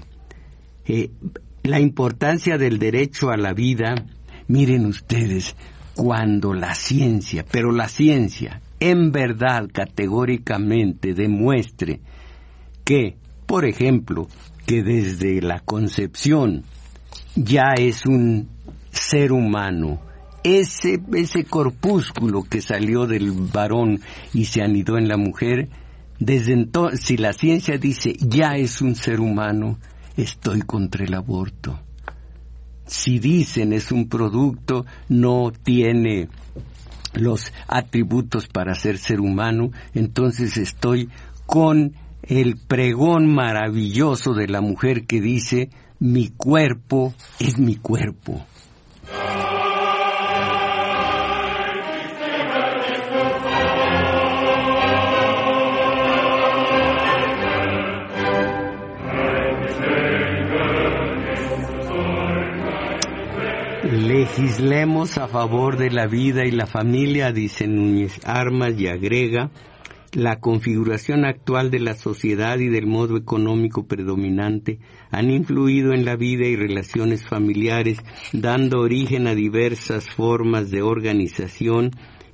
[0.85, 1.11] Eh,
[1.63, 3.93] la importancia del derecho a la vida,
[4.47, 5.55] miren ustedes,
[5.95, 11.99] cuando la ciencia, pero la ciencia en verdad categóricamente demuestre
[12.83, 14.27] que, por ejemplo,
[14.65, 16.63] que desde la concepción
[17.35, 18.49] ya es un
[18.91, 19.99] ser humano
[20.43, 24.01] ese, ese corpúsculo que salió del varón
[24.33, 25.69] y se anidó en la mujer,
[26.19, 29.79] desde entonces, si la ciencia dice ya es un ser humano,
[30.17, 31.79] estoy contra el aborto.
[32.85, 36.29] Si dicen es un producto, no tiene
[37.13, 41.09] los atributos para ser ser humano, entonces estoy
[41.45, 45.69] con el pregón maravilloso de la mujer que dice
[45.99, 48.45] mi cuerpo es mi cuerpo.
[64.01, 69.51] Legislemos a favor de la vida y la familia, dice Núñez Armas y agrega,
[70.13, 74.79] la configuración actual de la sociedad y del modo económico predominante
[75.11, 77.99] han influido en la vida y relaciones familiares,
[78.33, 81.91] dando origen a diversas formas de organización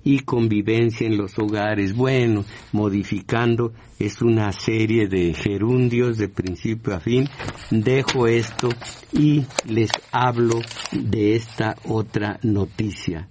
[0.07, 1.93] y convivencia en los hogares.
[1.93, 7.27] Bueno, modificando es una serie de gerundios de principio a fin.
[7.71, 8.69] Dejo esto
[9.11, 10.61] y les hablo
[10.93, 13.27] de esta otra noticia.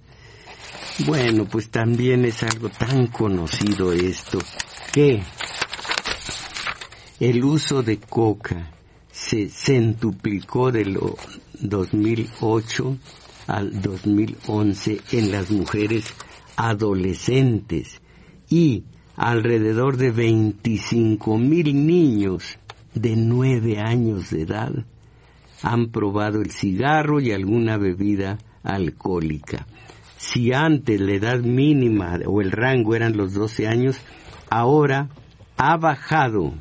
[1.07, 4.37] Bueno, pues también es algo tan conocido esto
[4.93, 5.23] que
[7.19, 8.71] el uso de coca
[9.11, 11.17] se centuplicó de lo
[11.59, 12.97] 2008
[13.47, 16.13] al 2011 en las mujeres
[16.57, 18.01] adolescentes
[18.49, 18.83] y
[19.15, 22.57] alrededor de 25 mil niños
[22.93, 24.73] de nueve años de edad
[25.63, 29.65] han probado el cigarro y alguna bebida alcohólica.
[30.17, 33.99] Si antes la edad mínima o el rango eran los 12 años,
[34.49, 35.09] ahora
[35.57, 36.53] ha bajado,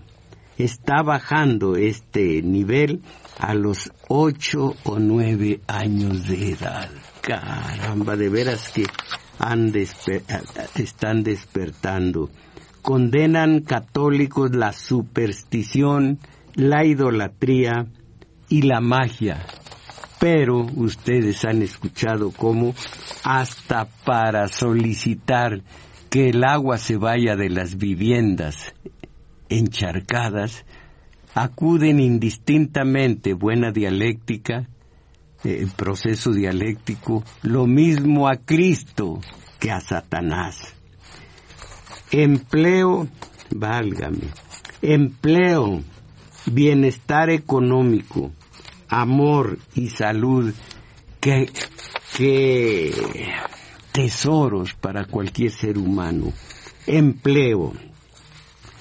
[0.58, 3.02] está bajando este nivel
[3.38, 6.90] a los 8 o 9 años de edad.
[7.22, 8.84] Caramba, de veras que
[10.74, 12.30] están despertando.
[12.82, 16.18] Condenan católicos la superstición,
[16.54, 17.86] la idolatría
[18.48, 19.44] y la magia.
[20.18, 22.74] Pero ustedes han escuchado cómo
[23.24, 25.62] hasta para solicitar
[26.08, 28.74] que el agua se vaya de las viviendas
[29.48, 30.64] encharcadas,
[31.34, 34.68] acuden indistintamente buena dialéctica,
[35.48, 39.20] eh, proceso dialéctico, lo mismo a Cristo
[39.60, 40.74] que a Satanás.
[42.10, 43.06] Empleo,
[43.50, 44.28] válgame,
[44.82, 45.84] empleo,
[46.46, 48.32] bienestar económico,
[48.88, 50.52] amor y salud,
[51.20, 51.48] que,
[53.92, 56.32] tesoros para cualquier ser humano.
[56.88, 57.72] Empleo,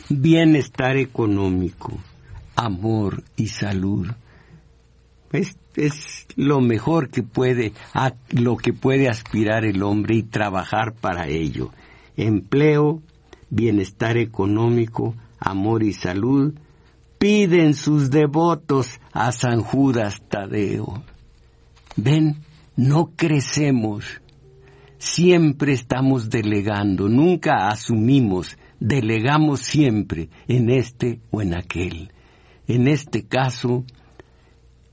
[0.10, 1.96] bienestar económico,
[2.56, 4.08] amor y salud.
[5.32, 10.94] Es, es, lo mejor que puede, a, lo que puede aspirar el hombre y trabajar
[10.94, 11.72] para ello.
[12.18, 13.02] Empleo,
[13.50, 16.54] bienestar económico, amor y salud,
[17.18, 21.04] piden sus devotos a San Judas Tadeo.
[21.96, 22.38] Ven,
[22.76, 24.22] no crecemos,
[24.98, 32.12] siempre estamos delegando, nunca asumimos, delegamos siempre en este o en aquel.
[32.68, 33.86] En este caso,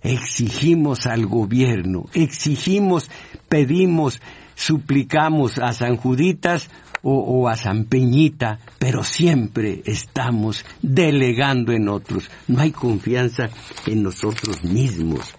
[0.03, 3.11] exigimos al gobierno, exigimos,
[3.49, 4.21] pedimos,
[4.55, 6.69] suplicamos a San Juditas
[7.03, 12.31] o, a San Peñita, pero siempre estamos delegando en otros.
[12.47, 13.51] No hay confianza
[13.87, 15.35] en nosotros mismos.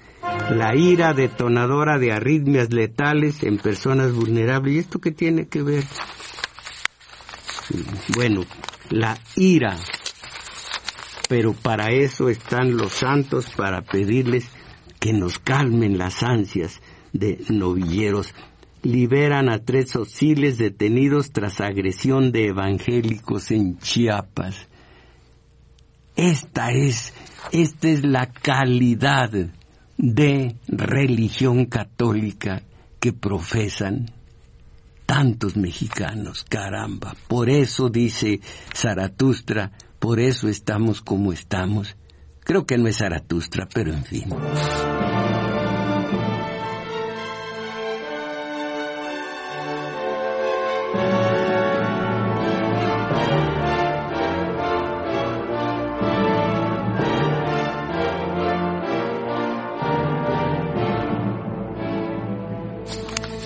[0.52, 4.76] La ira detonadora de arritmias letales en personas vulnerables.
[4.76, 5.84] ¿Y esto qué tiene que ver?
[8.16, 8.42] Bueno,
[8.90, 9.78] la ira.
[11.34, 14.48] Pero para eso están los santos, para pedirles
[15.00, 16.80] que nos calmen las ansias
[17.12, 18.36] de novilleros
[18.84, 24.68] liberan a tres osiles detenidos tras agresión de evangélicos en Chiapas.
[26.16, 27.16] Esta es,
[27.52, 29.32] esta es la calidad
[29.98, 32.62] de religión católica
[33.00, 34.06] que profesan
[35.08, 37.16] tantos mexicanos, caramba.
[37.28, 38.40] Por eso dice
[38.72, 39.72] Zaratustra,
[40.04, 41.96] por eso estamos como estamos.
[42.42, 44.26] Creo que no es Zaratustra, pero en fin.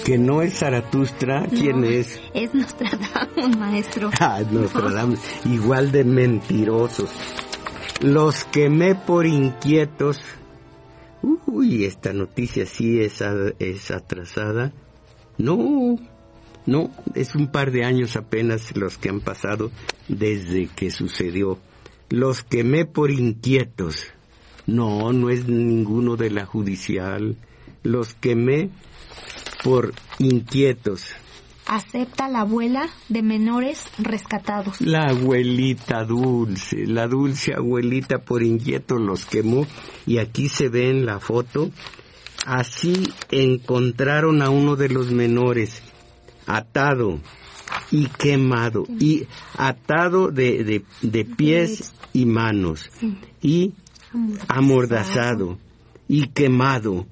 [0.07, 2.21] Que no es Zaratustra, ¿quién es?
[2.33, 4.09] Es Nostradamus, maestro.
[4.21, 7.09] Ah, Nostradamus, igual de mentirosos.
[7.99, 10.21] Los quemé por inquietos.
[11.45, 13.21] Uy, esta noticia sí es,
[13.59, 14.71] es atrasada.
[15.37, 15.99] No,
[16.65, 19.71] no, es un par de años apenas los que han pasado
[20.07, 21.59] desde que sucedió.
[22.07, 24.05] Los quemé por inquietos.
[24.67, 27.35] No, no es ninguno de la judicial.
[27.83, 28.69] Los quemé
[29.63, 31.07] por inquietos.
[31.65, 34.79] Acepta la abuela de menores rescatados.
[34.79, 39.67] La abuelita dulce, la dulce abuelita por inquietos los quemó.
[40.05, 41.69] Y aquí se ve en la foto.
[42.45, 45.81] Así encontraron a uno de los menores
[46.45, 47.19] atado
[47.91, 48.85] y quemado.
[48.97, 49.27] Y
[49.57, 52.89] atado de, de, pies y manos.
[53.41, 53.73] Y
[54.47, 55.57] amordazado
[56.07, 57.05] y quemado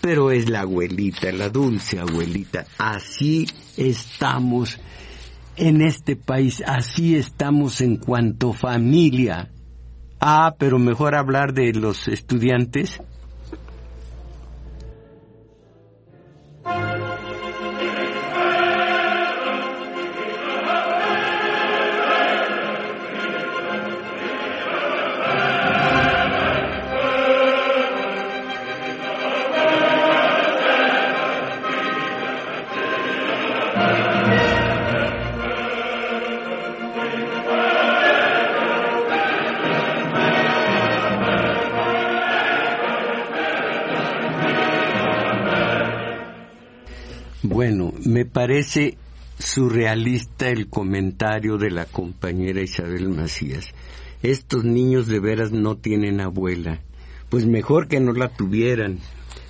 [0.00, 2.66] pero es la abuelita, la dulce abuelita.
[2.78, 3.46] Así
[3.76, 4.78] estamos
[5.56, 9.50] en este país, así estamos en cuanto familia.
[10.20, 13.00] Ah, pero mejor hablar de los estudiantes.
[48.18, 48.98] Me parece
[49.38, 53.72] surrealista el comentario de la compañera Isabel Macías.
[54.24, 56.80] Estos niños de veras no tienen abuela.
[57.28, 58.98] Pues mejor que no la tuvieran.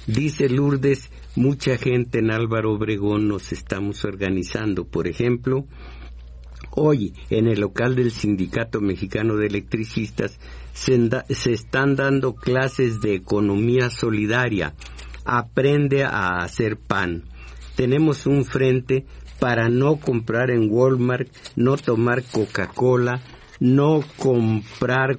[0.06, 4.84] Dice Lourdes, mucha gente en Álvaro Obregón nos estamos organizando.
[4.84, 5.64] Por ejemplo,
[6.72, 10.38] hoy en el local del Sindicato Mexicano de Electricistas
[10.74, 14.74] se, se están dando clases de economía solidaria.
[15.24, 17.24] Aprende a hacer pan
[17.78, 19.06] tenemos un frente
[19.38, 23.22] para no comprar en Walmart, no tomar Coca-Cola,
[23.60, 25.16] no comprar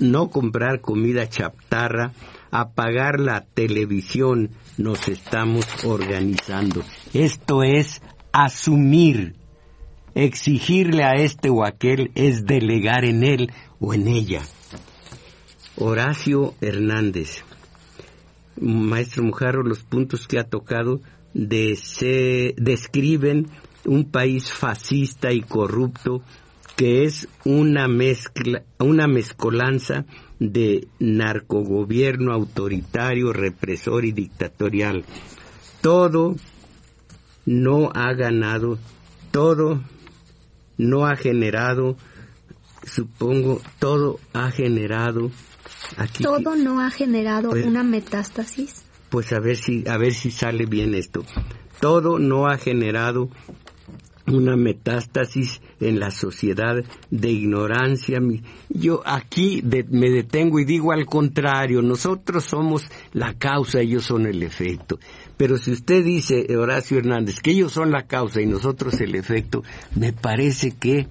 [0.00, 2.14] no comprar comida chatarra,
[2.50, 6.82] apagar la televisión, nos estamos organizando.
[7.14, 8.02] Esto es
[8.32, 9.36] asumir.
[10.16, 14.42] Exigirle a este o aquel es delegar en él o en ella.
[15.76, 17.44] Horacio Hernández.
[18.60, 21.00] Maestro Mujarro, los puntos que ha tocado
[21.38, 23.46] describen
[23.84, 26.22] un país fascista y corrupto
[26.76, 30.04] que es una mezcla, una mezcolanza
[30.38, 35.04] de narcogobierno autoritario, represor y dictatorial.
[35.80, 36.36] Todo
[37.46, 38.78] no ha ganado,
[39.32, 39.82] todo
[40.76, 41.96] no ha generado,
[42.84, 45.30] supongo, todo ha generado
[46.22, 48.84] todo no ha generado pues, una metástasis.
[49.10, 51.24] Pues a ver si a ver si sale bien esto.
[51.80, 53.30] Todo no ha generado
[54.32, 56.76] una metástasis en la sociedad
[57.10, 58.18] de ignorancia.
[58.68, 64.42] Yo aquí me detengo y digo al contrario, nosotros somos la causa, ellos son el
[64.42, 64.98] efecto.
[65.36, 69.62] Pero si usted dice, Horacio Hernández, que ellos son la causa y nosotros el efecto,
[69.94, 71.06] me parece que,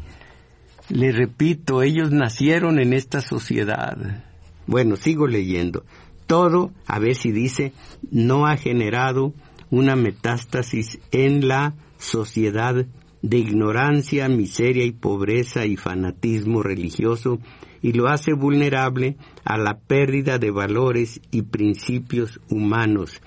[0.89, 4.23] le repito, ellos nacieron en esta sociedad.
[4.67, 5.85] Bueno, sigo leyendo.
[6.27, 7.73] Todo, a ver si dice,
[8.11, 9.33] no ha generado
[9.69, 12.85] una metástasis en la sociedad
[13.21, 17.39] de ignorancia, miseria y pobreza y fanatismo religioso
[17.81, 23.21] y lo hace vulnerable a la pérdida de valores y principios humanos.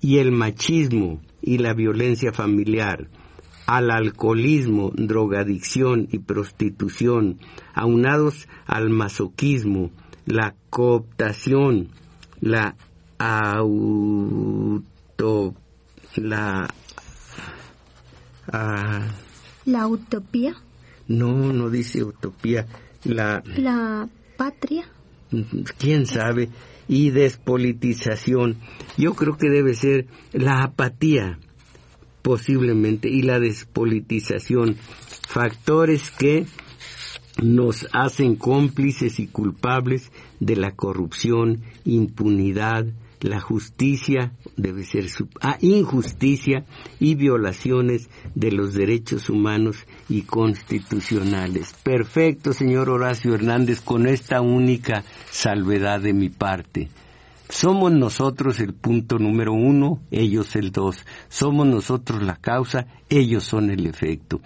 [0.00, 3.08] Y el machismo y la violencia familiar,
[3.66, 7.38] al alcoholismo, drogadicción y prostitución,
[7.74, 9.90] aunados al masoquismo,
[10.26, 11.88] la cooptación,
[12.44, 12.76] la
[13.18, 14.84] auto,
[16.16, 16.68] la,
[18.52, 19.06] ah,
[19.64, 20.54] la utopía.
[21.08, 22.66] No, no dice utopía,
[23.04, 24.86] la, la patria.
[25.78, 26.50] ¿Quién sabe?
[26.86, 28.58] Y despolitización.
[28.98, 31.38] Yo creo que debe ser la apatía,
[32.20, 34.76] posiblemente, y la despolitización.
[35.26, 36.44] Factores que
[37.42, 42.86] nos hacen cómplices y culpables de la corrupción, impunidad,
[43.24, 45.06] la justicia debe ser
[45.40, 46.66] ah, injusticia
[47.00, 49.78] y violaciones de los derechos humanos
[50.10, 51.74] y constitucionales.
[51.82, 56.90] Perfecto, señor Horacio Hernández, con esta única salvedad de mi parte.
[57.48, 61.06] Somos nosotros el punto número uno, ellos el dos.
[61.30, 64.42] Somos nosotros la causa, ellos son el efecto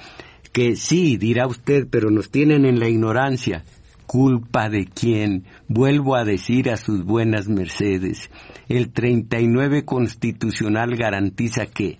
[0.53, 3.65] que sí, dirá usted, pero nos tienen en la ignorancia.
[4.07, 5.45] ¿Culpa de quién?
[5.69, 8.31] Vuelvo a decir a sus buenas mercedes.
[8.69, 11.99] El 39 constitucional garantiza que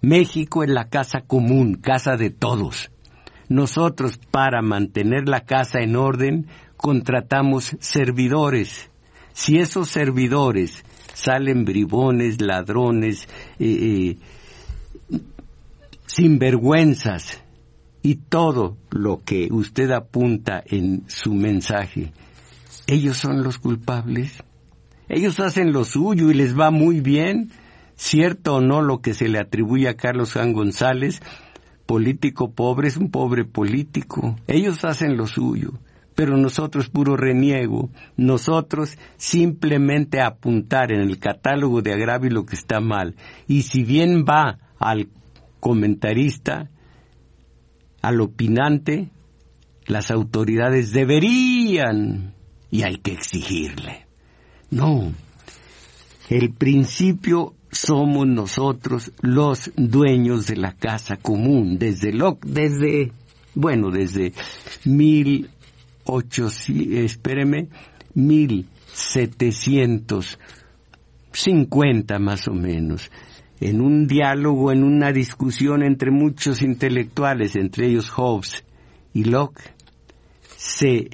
[0.00, 2.90] México es la casa común, casa de todos.
[3.48, 6.46] Nosotros, para mantener la casa en orden,
[6.76, 8.90] contratamos servidores.
[9.32, 14.16] Si esos servidores salen bribones, ladrones, eh,
[15.10, 15.18] eh,
[16.06, 17.42] sinvergüenzas,
[18.06, 22.12] y todo lo que usted apunta en su mensaje,
[22.86, 24.44] ellos son los culpables.
[25.08, 27.50] Ellos hacen lo suyo y les va muy bien,
[27.96, 31.20] cierto o no lo que se le atribuye a Carlos Juan González,
[31.84, 34.36] político pobre es un pobre político.
[34.46, 35.72] Ellos hacen lo suyo,
[36.14, 37.90] pero nosotros puro reniego.
[38.16, 43.16] Nosotros simplemente apuntar en el catálogo de agravio lo que está mal.
[43.48, 45.08] Y si bien va al
[45.58, 46.70] comentarista,
[48.06, 49.08] al opinante,
[49.86, 52.34] las autoridades deberían
[52.70, 54.06] y hay que exigirle.
[54.70, 55.12] No,
[56.28, 63.10] el principio somos nosotros los dueños de la casa común, desde lo, desde,
[63.56, 64.32] bueno, desde
[64.84, 65.50] mil
[66.04, 67.70] ocho, espéreme,
[68.14, 70.38] mil setecientos
[71.32, 73.10] cincuenta más o menos
[73.60, 78.64] en un diálogo, en una discusión entre muchos intelectuales, entre ellos Hobbes
[79.12, 79.74] y Locke,
[80.56, 81.10] se,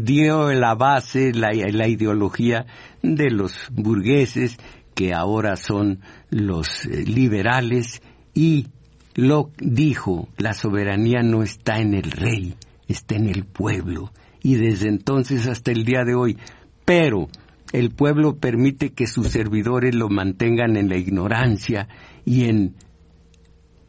[0.00, 2.66] dio la base, la, la ideología
[3.02, 4.58] de los burgueses,
[4.94, 6.00] que ahora son
[6.30, 8.02] los eh, liberales,
[8.34, 8.68] y
[9.14, 12.54] Locke dijo, la soberanía no está en el rey,
[12.88, 14.12] está en el pueblo.
[14.42, 16.38] Y desde entonces hasta el día de hoy,
[16.84, 17.28] pero
[17.72, 21.88] el pueblo permite que sus servidores lo mantengan en la ignorancia
[22.24, 22.74] y en,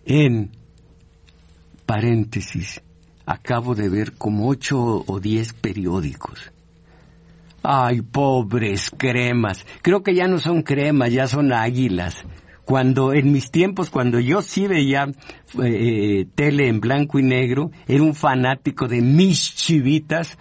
[0.05, 0.51] en
[1.86, 2.81] paréntesis,
[3.25, 6.51] acabo de ver como ocho o diez periódicos.
[7.61, 9.65] Ay, pobres cremas.
[9.81, 12.25] Creo que ya no son cremas, ya son águilas.
[12.65, 15.11] Cuando en mis tiempos, cuando yo sí veía
[15.61, 20.38] eh, tele en blanco y negro, era un fanático de mis chivitas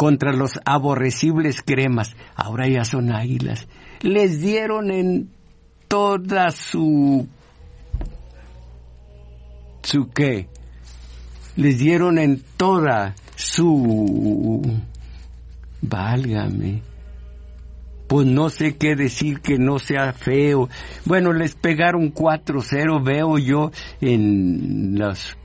[0.00, 2.16] contra los aborrecibles cremas.
[2.34, 3.68] Ahora ya son águilas.
[4.00, 5.28] Les dieron en
[5.88, 7.28] toda su...
[9.82, 10.48] ¿Su qué?
[11.56, 14.62] Les dieron en toda su
[15.82, 16.80] Válgame.
[18.08, 20.70] Pues no sé qué decir que no sea feo.
[21.04, 23.70] Bueno, les pegaron 4-0, veo yo
[24.00, 25.36] en los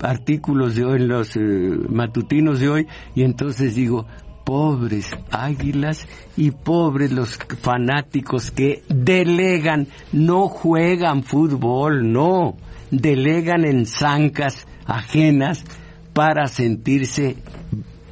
[0.00, 1.40] artículos de hoy, en los eh,
[1.88, 4.06] matutinos de hoy, y entonces digo,
[4.44, 12.56] pobres águilas y pobres los fanáticos que delegan, no juegan fútbol, no,
[12.90, 15.64] delegan en zancas ajenas
[16.12, 17.36] para sentirse,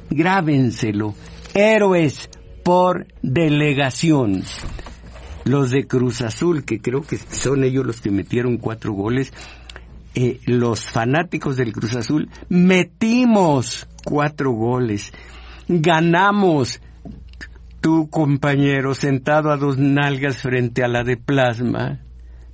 [0.09, 1.13] grábenselo,
[1.53, 2.29] héroes
[2.63, 4.43] por delegación.
[5.45, 9.33] Los de Cruz Azul, que creo que son ellos los que metieron cuatro goles,
[10.15, 15.11] eh, los fanáticos del Cruz Azul metimos cuatro goles
[15.67, 16.81] ganamos.
[17.81, 21.99] Tu compañero sentado a dos nalgas frente a la de plasma.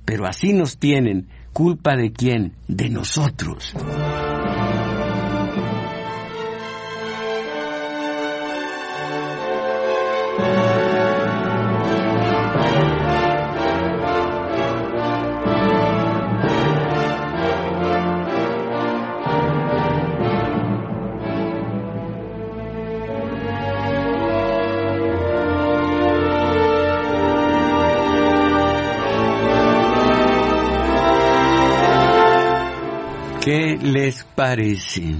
[0.04, 1.28] Pero así nos tienen.
[1.52, 2.54] ¿Culpa de quién?
[2.66, 3.74] De nosotros.
[34.10, 35.14] Les parece?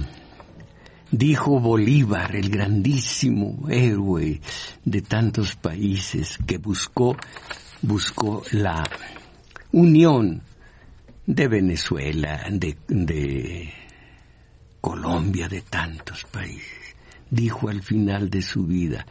[1.09, 4.41] Dijo Bolívar, el grandísimo héroe
[4.83, 7.15] de tantos países que buscó,
[7.81, 8.83] buscó la
[9.71, 10.41] unión
[11.25, 13.73] de Venezuela, de, de
[14.81, 16.95] Colombia, de tantos países.
[17.29, 19.05] Dijo al final de su vida,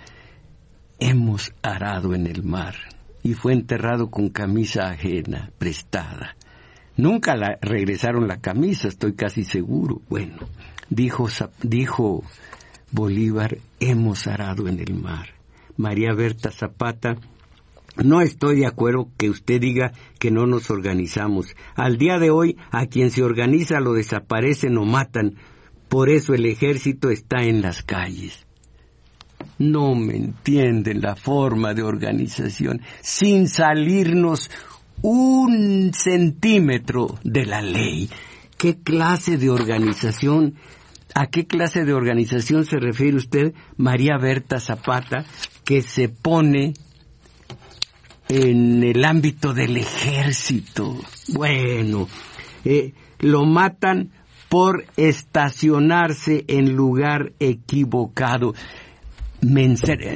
[0.99, 2.75] hemos arado en el mar
[3.23, 6.37] y fue enterrado con camisa ajena, prestada
[7.01, 10.03] Nunca la, regresaron la camisa, estoy casi seguro.
[10.11, 10.37] Bueno,
[10.91, 11.31] dijo,
[11.63, 12.23] dijo
[12.91, 15.31] Bolívar, hemos arado en el mar.
[15.79, 17.17] María Berta Zapata,
[17.97, 21.57] no estoy de acuerdo que usted diga que no nos organizamos.
[21.75, 25.37] Al día de hoy, a quien se organiza lo desaparecen o matan.
[25.89, 28.47] Por eso el ejército está en las calles.
[29.59, 32.83] No me entienden la forma de organización.
[33.01, 34.51] Sin salirnos
[35.03, 38.11] un centímetro de la ley.
[38.57, 40.55] ¿Qué clase de organización,
[41.15, 45.25] a qué clase de organización se refiere usted, María Berta Zapata,
[45.65, 46.75] que se pone
[48.29, 50.97] en el ámbito del ejército?
[51.29, 52.09] Bueno,
[52.65, 54.11] eh, lo matan
[54.51, 58.53] por estacionarse en lugar equivocado.
[59.43, 60.13] Mencera,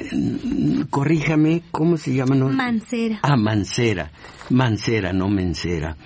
[0.90, 2.36] corríjame, ¿cómo se llama?
[2.36, 3.20] Mancera.
[3.22, 4.10] Ah, Mancera.
[4.50, 5.96] Mancera, no Mencera.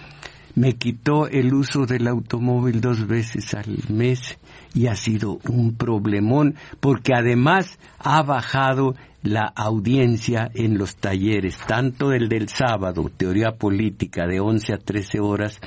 [0.55, 4.39] Me quitó el uso del automóvil dos veces al mes
[4.75, 12.13] y ha sido un problemón porque además ha bajado la audiencia en los talleres, tanto
[12.13, 15.61] el del sábado, teoría política de 11 a 13 horas,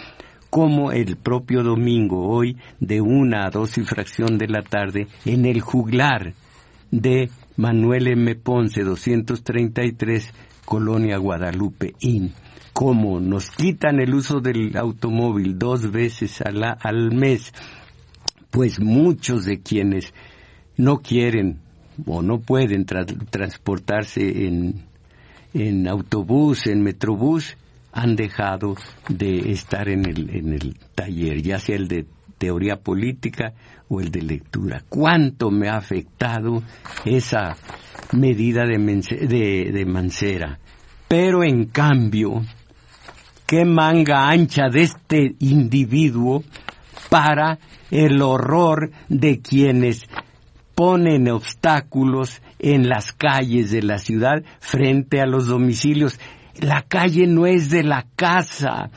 [0.50, 5.46] como el propio domingo, hoy de una a dos y fracción de la tarde, en
[5.46, 6.34] el juglar
[6.92, 7.30] de
[7.62, 8.34] Manuel M.
[8.38, 10.34] Ponce 233,
[10.66, 12.34] Colonia Guadalupe IN.
[12.74, 17.54] Como nos quitan el uso del automóvil dos veces al mes,
[18.50, 20.12] pues muchos de quienes
[20.76, 21.60] no quieren
[22.08, 24.82] o no pueden transportarse en,
[25.54, 27.58] en autobús, en metrobús,
[27.92, 28.76] han dejado
[29.08, 32.08] de estar en el, en el taller, ya sea el de
[32.40, 33.54] teoría política
[33.92, 34.84] o el de lectura.
[34.88, 36.64] ¿Cuánto me ha afectado
[37.04, 37.58] esa
[38.14, 40.60] medida de, de, Mancera?
[41.10, 42.42] Pero en cambio,
[43.46, 46.42] qué manga ancha de este individuo
[47.10, 47.60] para
[47.92, 50.08] el horror de quienes
[50.74, 56.18] ponen obstáculos en las calles de la ciudad frente a los domicilios.
[56.62, 58.90] La calle no es de la casa,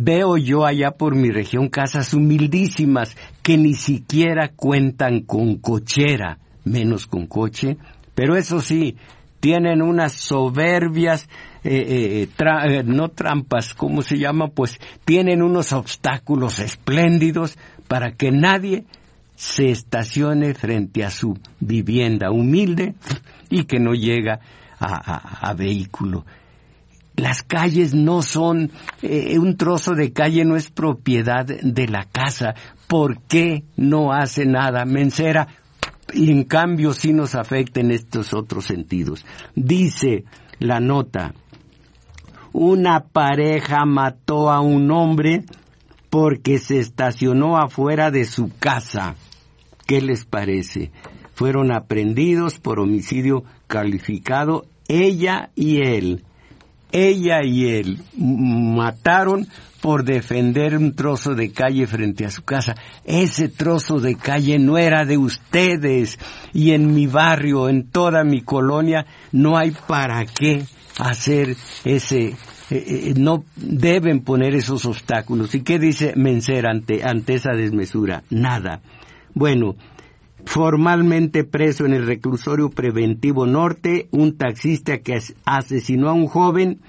[0.00, 7.08] Veo yo allá por mi región casas humildísimas que ni siquiera cuentan con cochera, menos
[7.08, 7.78] con coche,
[8.14, 8.94] pero eso sí,
[9.40, 11.28] tienen unas soberbias,
[11.64, 14.46] eh, eh, eh, no trampas, ¿cómo se llama?
[14.46, 18.84] Pues tienen unos obstáculos espléndidos para que nadie
[19.34, 22.94] se estacione frente a su vivienda humilde
[23.50, 24.38] y que no llega
[24.80, 26.24] a vehículo
[27.18, 28.70] las calles no son,
[29.02, 32.54] eh, un trozo de calle no es propiedad de la casa.
[32.86, 35.48] ¿Por qué no hace nada Mencera?
[36.14, 39.26] Y en cambio sí nos afecta en estos otros sentidos.
[39.54, 40.24] Dice
[40.58, 41.34] la nota,
[42.52, 45.44] una pareja mató a un hombre
[46.08, 49.16] porque se estacionó afuera de su casa.
[49.86, 50.90] ¿Qué les parece?
[51.38, 56.24] fueron aprendidos por homicidio calificado ella y él.
[56.92, 59.46] Ella y él mataron
[59.80, 62.74] por defender un trozo de calle frente a su casa.
[63.04, 66.18] Ese trozo de calle no era de ustedes
[66.52, 70.64] y en mi barrio, en toda mi colonia, no hay para qué
[70.98, 72.36] hacer ese, eh,
[72.70, 75.54] eh, no deben poner esos obstáculos.
[75.54, 78.24] ¿Y qué dice Mencer ante, ante esa desmesura?
[78.30, 78.80] Nada.
[79.34, 79.76] Bueno,
[80.44, 86.80] formalmente preso en el reclusorio preventivo norte, un taxista que asesinó a un joven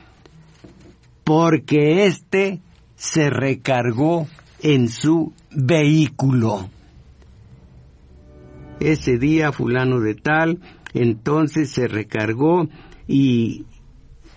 [1.23, 2.59] porque éste
[2.95, 4.27] se recargó
[4.61, 6.69] en su vehículo.
[8.79, 10.59] Ese día fulano de tal,
[10.93, 12.67] entonces se recargó
[13.07, 13.65] y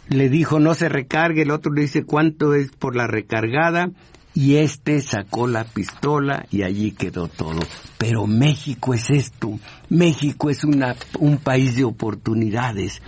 [0.09, 3.91] le dijo no se recargue, el otro le dice cuánto es por la recargada
[4.35, 7.61] y este sacó la pistola y allí quedó todo.
[7.99, 9.59] Pero México es esto,
[9.89, 13.03] México es una, un país de oportunidades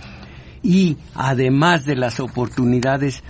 [0.61, 3.23] y además de las oportunidades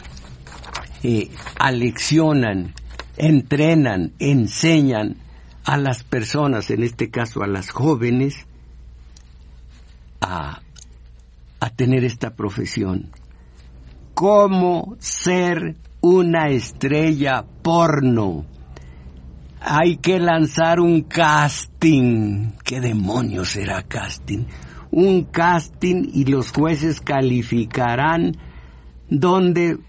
[1.04, 2.74] eh, aleccionan,
[3.18, 5.18] entrenan, enseñan
[5.64, 8.46] a las personas, en este caso a las jóvenes,
[10.22, 10.62] a,
[11.60, 13.12] a tener esta profesión.
[14.14, 15.76] ¿Cómo ser
[16.06, 18.46] una estrella porno?
[19.60, 22.52] Hay que lanzar un casting.
[22.64, 24.46] ¿Qué demonios será casting?
[24.92, 28.38] Un casting y los jueces calificarán
[29.10, 29.80] donde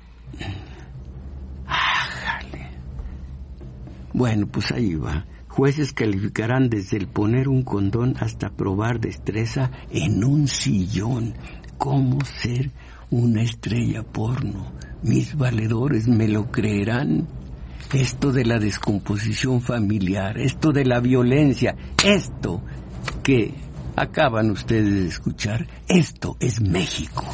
[4.15, 5.27] Bueno, pues ahí va.
[5.49, 11.35] Jueces calificarán desde el poner un condón hasta probar destreza en un sillón.
[11.77, 12.73] ¿Cómo ser
[13.11, 14.73] una estrella porno?
[15.07, 17.29] Mis valedores me lo creerán.
[17.95, 22.61] Esto de la descomposición familiar, esto de la violencia, esto
[23.23, 23.55] que
[23.95, 27.25] acaban ustedes de escuchar, esto es México.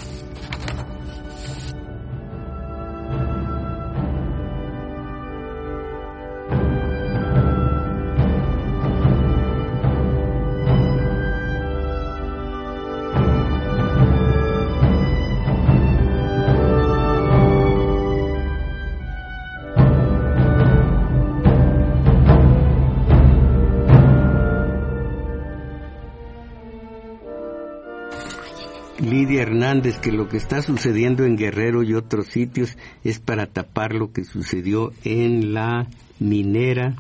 [29.43, 34.13] Hernández que lo que está sucediendo en Guerrero y otros sitios es para tapar lo
[34.13, 35.89] que sucedió en la
[36.19, 36.97] minera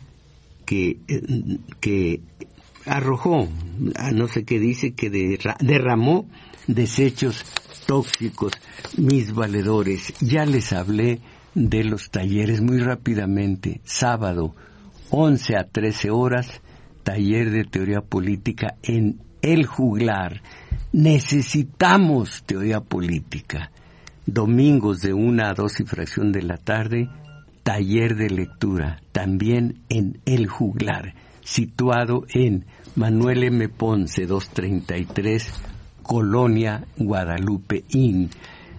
[0.67, 2.21] que, eh, que
[2.87, 3.49] arrojó,
[4.13, 5.11] no sé qué dice, que
[5.61, 6.27] derramó
[6.67, 7.45] desechos
[7.87, 8.53] tóxicos,
[8.97, 10.15] mis valedores.
[10.21, 11.21] Ya les hablé
[11.55, 13.81] de los talleres muy rápidamente.
[13.85, 14.55] Sábado,
[15.11, 16.61] 11 a 13 horas,
[17.03, 20.41] taller de teoría política en El Juglar
[20.93, 23.71] Necesitamos teoría política.
[24.27, 27.09] Domingos de una a dos y fracción de la tarde,
[27.63, 33.71] taller de lectura, también en El Juglar, situado en Manuel M.
[33.71, 35.51] Ponce 233,
[36.03, 38.29] Colonia Guadalupe Inn.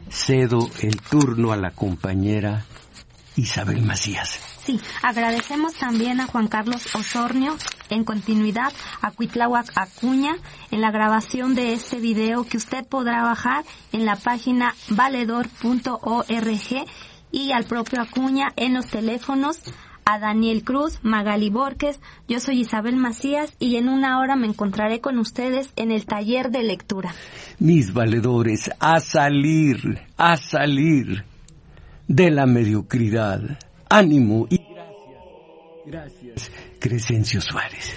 [0.08, 2.64] Cedo el turno a la compañera
[3.36, 4.53] Isabel Macías.
[4.66, 7.58] Sí, agradecemos también a Juan Carlos Osornio,
[7.90, 10.38] en continuidad a Cuitláhuac Acuña,
[10.72, 16.86] en la grabación de este video que usted podrá bajar en la página valedor.org
[17.32, 19.60] y al propio Acuña en los teléfonos
[20.06, 22.00] a Daniel Cruz, Magali Borges,
[22.30, 26.52] yo soy Isabel Macías y en una hora me encontraré con ustedes en el taller
[26.52, 27.14] de lectura.
[27.60, 31.26] Mis valedores, a salir, a salir
[32.08, 33.58] de la mediocridad
[33.94, 35.84] ánimo y gracias.
[35.86, 37.96] Gracias, Crescencio Suárez.